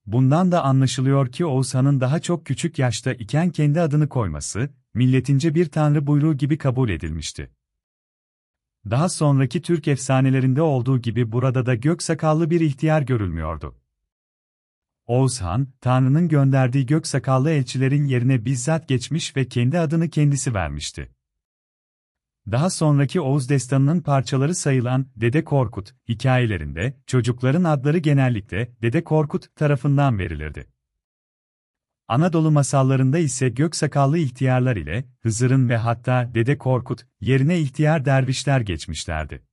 Bundan 0.06 0.52
da 0.52 0.64
anlaşılıyor 0.64 1.32
ki 1.32 1.46
Oğuz 1.46 1.74
Han'ın 1.74 2.00
daha 2.00 2.20
çok 2.20 2.46
küçük 2.46 2.78
yaşta 2.78 3.12
iken 3.12 3.50
kendi 3.50 3.80
adını 3.80 4.08
koyması, 4.08 4.70
milletince 4.94 5.54
bir 5.54 5.66
tanrı 5.66 6.06
buyruğu 6.06 6.36
gibi 6.36 6.58
kabul 6.58 6.88
edilmişti. 6.88 7.50
Daha 8.90 9.08
sonraki 9.08 9.62
Türk 9.62 9.88
efsanelerinde 9.88 10.62
olduğu 10.62 10.98
gibi 10.98 11.32
burada 11.32 11.66
da 11.66 11.74
gök 11.74 12.02
sakallı 12.02 12.50
bir 12.50 12.60
ihtiyar 12.60 13.02
görülmüyordu. 13.02 13.79
Oğuz 15.06 15.40
Han, 15.40 15.68
Tanrı'nın 15.80 16.28
gönderdiği 16.28 16.86
gök 16.86 17.06
sakallı 17.06 17.50
elçilerin 17.50 18.04
yerine 18.04 18.44
bizzat 18.44 18.88
geçmiş 18.88 19.36
ve 19.36 19.48
kendi 19.48 19.78
adını 19.78 20.08
kendisi 20.08 20.54
vermişti. 20.54 21.10
Daha 22.50 22.70
sonraki 22.70 23.20
Oğuz 23.20 23.48
destanının 23.48 24.00
parçaları 24.00 24.54
sayılan 24.54 25.06
Dede 25.16 25.44
Korkut 25.44 25.94
hikayelerinde 26.08 27.00
çocukların 27.06 27.64
adları 27.64 27.98
genellikle 27.98 28.72
Dede 28.82 29.04
Korkut 29.04 29.56
tarafından 29.56 30.18
verilirdi. 30.18 30.66
Anadolu 32.08 32.50
masallarında 32.50 33.18
ise 33.18 33.48
gök 33.48 33.76
sakallı 33.76 34.18
ihtiyarlar 34.18 34.76
ile 34.76 35.04
Hızır'ın 35.20 35.68
ve 35.68 35.76
hatta 35.76 36.34
Dede 36.34 36.58
Korkut 36.58 37.06
yerine 37.20 37.60
ihtiyar 37.60 38.04
dervişler 38.04 38.60
geçmişlerdi. 38.60 39.49